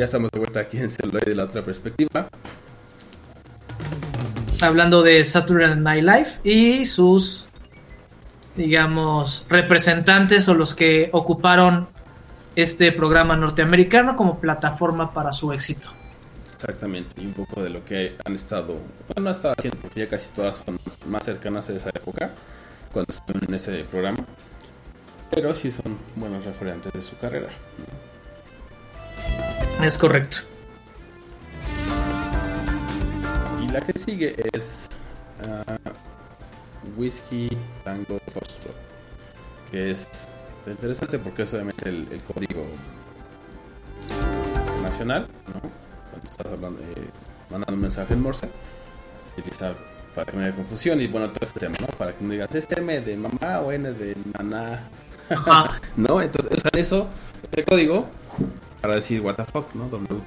Ya 0.00 0.06
estamos 0.06 0.30
de 0.30 0.38
vuelta 0.38 0.60
aquí 0.60 0.78
en 0.78 0.88
Celuloide 0.88 1.28
de 1.28 1.36
la 1.36 1.44
otra 1.44 1.62
perspectiva. 1.62 2.30
Hablando 4.62 5.02
de 5.02 5.22
Saturday 5.26 5.76
Night 5.76 6.02
Live 6.02 6.30
y 6.42 6.86
sus, 6.86 7.48
digamos, 8.56 9.44
representantes 9.50 10.48
o 10.48 10.54
los 10.54 10.74
que 10.74 11.10
ocuparon 11.12 11.86
este 12.56 12.92
programa 12.92 13.36
norteamericano 13.36 14.16
como 14.16 14.40
plataforma 14.40 15.12
para 15.12 15.34
su 15.34 15.52
éxito. 15.52 15.90
Exactamente, 16.54 17.20
y 17.20 17.26
un 17.26 17.34
poco 17.34 17.62
de 17.62 17.68
lo 17.68 17.84
que 17.84 18.16
han 18.24 18.34
estado, 18.34 18.78
bueno, 19.06 19.24
no 19.24 19.30
estado 19.30 19.52
haciendo, 19.58 19.80
porque 19.82 20.00
ya 20.00 20.08
casi 20.08 20.30
todas 20.30 20.64
son 20.64 20.80
más 21.08 21.24
cercanas 21.24 21.68
a 21.68 21.74
esa 21.74 21.90
época, 21.90 22.30
cuando 22.90 23.12
estuvieron 23.12 23.50
en 23.50 23.54
ese 23.54 23.84
programa, 23.84 24.24
pero 25.30 25.54
sí 25.54 25.70
son 25.70 25.98
buenos 26.16 26.42
referentes 26.46 26.90
de 26.90 27.02
su 27.02 27.18
carrera. 27.18 27.50
Es 29.82 29.96
correcto. 29.96 30.38
Y 33.62 33.68
la 33.68 33.80
que 33.80 33.98
sigue 33.98 34.36
es 34.52 34.90
ah, 35.42 35.78
Whiskey 36.98 37.56
Tango 37.82 38.20
Foxtrot, 38.32 38.74
que 39.70 39.92
es 39.92 40.06
interesante 40.66 41.18
porque 41.18 41.44
es 41.44 41.54
obviamente 41.54 41.88
el, 41.88 42.06
el 42.12 42.20
código 42.22 42.66
nacional, 44.82 45.26
¿no? 45.46 45.60
Cuando 46.10 46.30
estás 46.30 46.52
hablando, 46.52 46.80
eh, 46.80 47.08
mandando 47.50 47.74
un 47.74 47.80
mensaje 47.80 48.12
en 48.12 48.20
Morse, 48.20 48.50
se 49.22 49.40
utiliza 49.40 49.72
para 50.14 50.30
que 50.30 50.36
no 50.36 50.42
haya 50.42 50.54
confusión 50.54 51.00
y 51.00 51.06
bueno, 51.06 51.30
todo 51.30 51.46
este 51.46 51.58
tema, 51.60 51.76
¿no? 51.80 51.86
Para 51.96 52.14
que 52.14 52.22
no 52.22 52.32
digas, 52.32 52.54
¿es 52.54 52.68
M 52.72 53.00
de 53.00 53.16
mamá 53.16 53.60
o 53.60 53.72
N 53.72 53.92
de 53.92 54.14
naná? 54.36 54.90
¿No? 55.96 56.20
Entonces 56.20 56.50
usan 56.54 56.72
eso, 56.74 57.08
el 57.52 57.64
código, 57.64 58.08
para 58.80 58.94
decir 58.94 59.20
what 59.20 59.36
the 59.36 59.44
fuck, 59.44 59.74
¿no? 59.74 59.88
WTF. 59.88 60.22